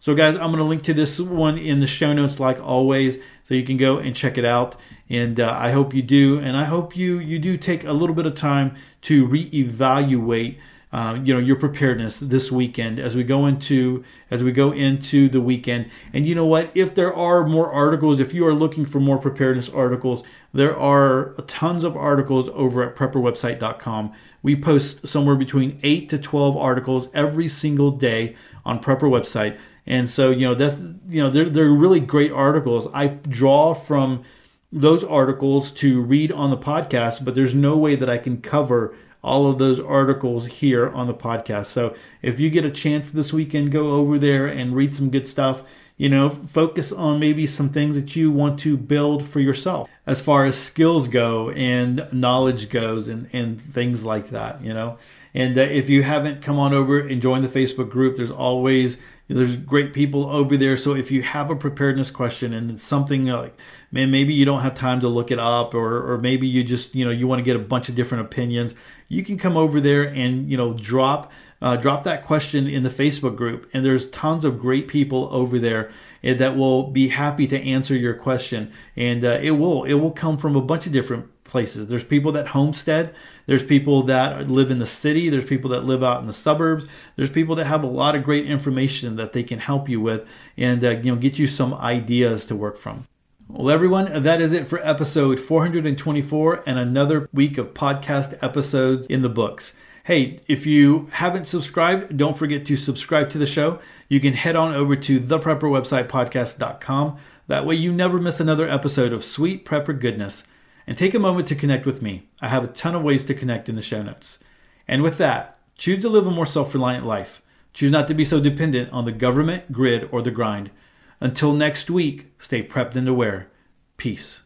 So, 0.00 0.14
guys, 0.14 0.34
I'm 0.34 0.50
going 0.52 0.58
to 0.58 0.64
link 0.64 0.82
to 0.82 0.92
this 0.92 1.18
one 1.18 1.56
in 1.56 1.80
the 1.80 1.86
show 1.86 2.12
notes, 2.12 2.38
like 2.38 2.60
always, 2.60 3.16
so 3.44 3.54
you 3.54 3.64
can 3.64 3.78
go 3.78 3.96
and 3.96 4.14
check 4.14 4.36
it 4.36 4.44
out. 4.44 4.76
And 5.08 5.40
uh, 5.40 5.50
I 5.58 5.70
hope 5.70 5.94
you 5.94 6.02
do, 6.02 6.38
and 6.38 6.54
I 6.54 6.64
hope 6.64 6.94
you 6.94 7.18
you 7.18 7.38
do 7.38 7.56
take 7.56 7.84
a 7.84 7.94
little 7.94 8.14
bit 8.14 8.26
of 8.26 8.34
time 8.34 8.76
to 9.02 9.26
reevaluate. 9.26 10.58
Uh, 10.90 11.18
you 11.22 11.34
know 11.34 11.40
your 11.40 11.56
preparedness 11.56 12.18
this 12.18 12.50
weekend 12.50 12.98
as 12.98 13.14
we 13.14 13.22
go 13.22 13.44
into 13.44 14.02
as 14.30 14.42
we 14.42 14.52
go 14.52 14.72
into 14.72 15.28
the 15.28 15.40
weekend. 15.40 15.90
And 16.14 16.26
you 16.26 16.34
know 16.34 16.46
what? 16.46 16.70
If 16.74 16.94
there 16.94 17.14
are 17.14 17.46
more 17.46 17.70
articles 17.70 18.20
if 18.20 18.32
you 18.32 18.46
are 18.46 18.54
looking 18.54 18.86
for 18.86 18.98
more 18.98 19.18
preparedness 19.18 19.68
articles 19.68 20.22
there 20.54 20.74
are 20.74 21.34
tons 21.46 21.84
of 21.84 21.94
articles 21.94 22.48
over 22.54 22.82
at 22.82 22.96
prepperwebsite.com 22.96 24.14
we 24.42 24.56
post 24.56 25.06
somewhere 25.06 25.36
between 25.36 25.78
8 25.82 26.08
to 26.10 26.18
12 26.18 26.56
articles 26.56 27.08
every 27.12 27.48
single 27.48 27.90
day 27.90 28.36
on 28.64 28.80
prepper 28.82 29.02
website. 29.02 29.58
And 29.86 30.08
so, 30.08 30.30
you 30.30 30.46
know, 30.46 30.54
that's, 30.54 30.78
you 31.08 31.22
know, 31.22 31.30
they're, 31.30 31.48
they're 31.48 31.70
really 31.70 32.00
great 32.00 32.30
articles. 32.30 32.88
I 32.92 33.08
draw 33.08 33.74
from 33.74 34.22
those 34.70 35.02
articles 35.02 35.70
to 35.72 36.02
read 36.02 36.30
on 36.30 36.50
the 36.50 36.56
podcast, 36.58 37.24
but 37.24 37.34
there's 37.34 37.54
no 37.54 37.76
way 37.76 37.96
that 37.96 38.08
I 38.08 38.18
can 38.18 38.40
cover 38.42 38.94
all 39.22 39.50
of 39.50 39.58
those 39.58 39.80
articles 39.80 40.46
here 40.46 40.88
on 40.88 41.06
the 41.06 41.14
podcast. 41.14 41.66
So 41.66 41.94
if 42.22 42.38
you 42.38 42.50
get 42.50 42.64
a 42.64 42.70
chance 42.70 43.10
this 43.10 43.32
weekend, 43.32 43.72
go 43.72 43.92
over 43.92 44.18
there 44.18 44.46
and 44.46 44.74
read 44.74 44.94
some 44.94 45.10
good 45.10 45.26
stuff. 45.26 45.64
You 45.96 46.08
know, 46.08 46.30
focus 46.30 46.92
on 46.92 47.18
maybe 47.18 47.48
some 47.48 47.70
things 47.70 47.96
that 47.96 48.14
you 48.14 48.30
want 48.30 48.60
to 48.60 48.76
build 48.76 49.24
for 49.24 49.40
yourself 49.40 49.90
as 50.06 50.20
far 50.20 50.44
as 50.44 50.56
skills 50.56 51.08
go 51.08 51.50
and 51.50 52.06
knowledge 52.12 52.70
goes 52.70 53.08
and, 53.08 53.28
and 53.32 53.60
things 53.60 54.04
like 54.04 54.30
that, 54.30 54.62
you 54.62 54.72
know. 54.72 54.96
And 55.34 55.58
uh, 55.58 55.62
if 55.62 55.90
you 55.90 56.04
haven't 56.04 56.40
come 56.40 56.58
on 56.58 56.72
over 56.72 57.00
and 57.00 57.20
join 57.20 57.42
the 57.42 57.48
Facebook 57.48 57.90
group, 57.90 58.16
there's 58.16 58.30
always 58.30 58.98
there's 59.28 59.56
great 59.56 59.92
people 59.92 60.24
over 60.30 60.56
there. 60.56 60.76
So 60.76 60.94
if 60.94 61.10
you 61.10 61.22
have 61.22 61.50
a 61.50 61.56
preparedness 61.56 62.10
question 62.10 62.54
and 62.54 62.70
it's 62.70 62.82
something 62.82 63.26
like, 63.26 63.54
man, 63.92 64.10
maybe 64.10 64.32
you 64.32 64.46
don't 64.46 64.62
have 64.62 64.74
time 64.74 65.00
to 65.00 65.08
look 65.08 65.30
it 65.30 65.38
up, 65.38 65.74
or 65.74 66.12
or 66.12 66.18
maybe 66.18 66.46
you 66.46 66.64
just 66.64 66.94
you 66.94 67.04
know 67.04 67.10
you 67.10 67.26
want 67.26 67.40
to 67.40 67.44
get 67.44 67.56
a 67.56 67.60
bunch 67.60 67.88
of 67.88 67.94
different 67.94 68.24
opinions, 68.24 68.74
you 69.08 69.24
can 69.24 69.38
come 69.38 69.56
over 69.56 69.80
there 69.80 70.04
and 70.04 70.50
you 70.50 70.56
know 70.56 70.74
drop 70.74 71.32
uh, 71.60 71.76
drop 71.76 72.04
that 72.04 72.24
question 72.24 72.68
in 72.68 72.84
the 72.84 72.88
Facebook 72.88 73.34
group, 73.36 73.68
and 73.72 73.84
there's 73.84 74.08
tons 74.10 74.44
of 74.44 74.60
great 74.60 74.86
people 74.86 75.28
over 75.32 75.58
there 75.58 75.90
eh, 76.22 76.34
that 76.34 76.56
will 76.56 76.84
be 76.84 77.08
happy 77.08 77.48
to 77.48 77.60
answer 77.60 77.96
your 77.96 78.14
question, 78.14 78.72
and 78.94 79.24
uh, 79.24 79.38
it 79.42 79.52
will 79.52 79.84
it 79.84 79.94
will 79.94 80.12
come 80.12 80.36
from 80.36 80.54
a 80.54 80.62
bunch 80.62 80.86
of 80.86 80.92
different 80.92 81.26
places. 81.44 81.88
There's 81.88 82.04
people 82.04 82.30
that 82.32 82.48
homestead. 82.48 83.14
There's 83.46 83.62
people 83.62 84.02
that 84.04 84.48
live 84.48 84.70
in 84.70 84.78
the 84.78 84.86
city. 84.86 85.30
There's 85.30 85.46
people 85.46 85.70
that 85.70 85.84
live 85.84 86.02
out 86.02 86.20
in 86.20 86.26
the 86.26 86.34
suburbs. 86.34 86.86
There's 87.16 87.30
people 87.30 87.56
that 87.56 87.64
have 87.64 87.82
a 87.82 87.86
lot 87.86 88.14
of 88.14 88.22
great 88.22 88.46
information 88.46 89.16
that 89.16 89.32
they 89.32 89.42
can 89.42 89.58
help 89.58 89.88
you 89.88 90.00
with 90.00 90.28
and 90.56 90.84
uh, 90.84 90.90
you 90.90 91.10
know 91.10 91.16
get 91.16 91.38
you 91.38 91.46
some 91.46 91.74
ideas 91.74 92.46
to 92.46 92.54
work 92.54 92.76
from. 92.76 93.06
Well, 93.50 93.70
everyone, 93.70 94.24
that 94.24 94.42
is 94.42 94.52
it 94.52 94.68
for 94.68 94.78
episode 94.86 95.40
424 95.40 96.64
and 96.66 96.78
another 96.78 97.30
week 97.32 97.56
of 97.56 97.72
podcast 97.72 98.38
episodes 98.42 99.06
in 99.06 99.22
the 99.22 99.30
books. 99.30 99.74
Hey, 100.04 100.40
if 100.46 100.66
you 100.66 101.08
haven't 101.12 101.46
subscribed, 101.46 102.18
don't 102.18 102.36
forget 102.36 102.66
to 102.66 102.76
subscribe 102.76 103.30
to 103.30 103.38
the 103.38 103.46
show. 103.46 103.80
You 104.06 104.20
can 104.20 104.34
head 104.34 104.54
on 104.54 104.74
over 104.74 104.96
to 104.96 105.18
theprepperwebsitepodcast.com. 105.18 107.18
That 107.46 107.64
way 107.64 107.74
you 107.74 107.90
never 107.90 108.20
miss 108.20 108.38
another 108.38 108.68
episode 108.68 109.14
of 109.14 109.24
Sweet 109.24 109.64
Prepper 109.64 109.98
Goodness 109.98 110.46
and 110.86 110.98
take 110.98 111.14
a 111.14 111.18
moment 111.18 111.48
to 111.48 111.54
connect 111.54 111.86
with 111.86 112.02
me. 112.02 112.28
I 112.42 112.48
have 112.48 112.64
a 112.64 112.68
ton 112.68 112.94
of 112.94 113.02
ways 113.02 113.24
to 113.24 113.34
connect 113.34 113.70
in 113.70 113.76
the 113.76 113.82
show 113.82 114.02
notes. 114.02 114.40
And 114.86 115.02
with 115.02 115.16
that, 115.18 115.56
choose 115.78 116.00
to 116.00 116.10
live 116.10 116.26
a 116.26 116.30
more 116.30 116.44
self 116.44 116.74
reliant 116.74 117.06
life. 117.06 117.40
Choose 117.72 117.92
not 117.92 118.08
to 118.08 118.14
be 118.14 118.26
so 118.26 118.40
dependent 118.40 118.92
on 118.92 119.06
the 119.06 119.12
government, 119.12 119.72
grid, 119.72 120.06
or 120.12 120.20
the 120.20 120.30
grind. 120.30 120.70
Until 121.20 121.52
next 121.52 121.90
week, 121.90 122.32
stay 122.38 122.62
prepped 122.62 122.94
and 122.94 123.08
aware. 123.08 123.50
Peace. 123.96 124.42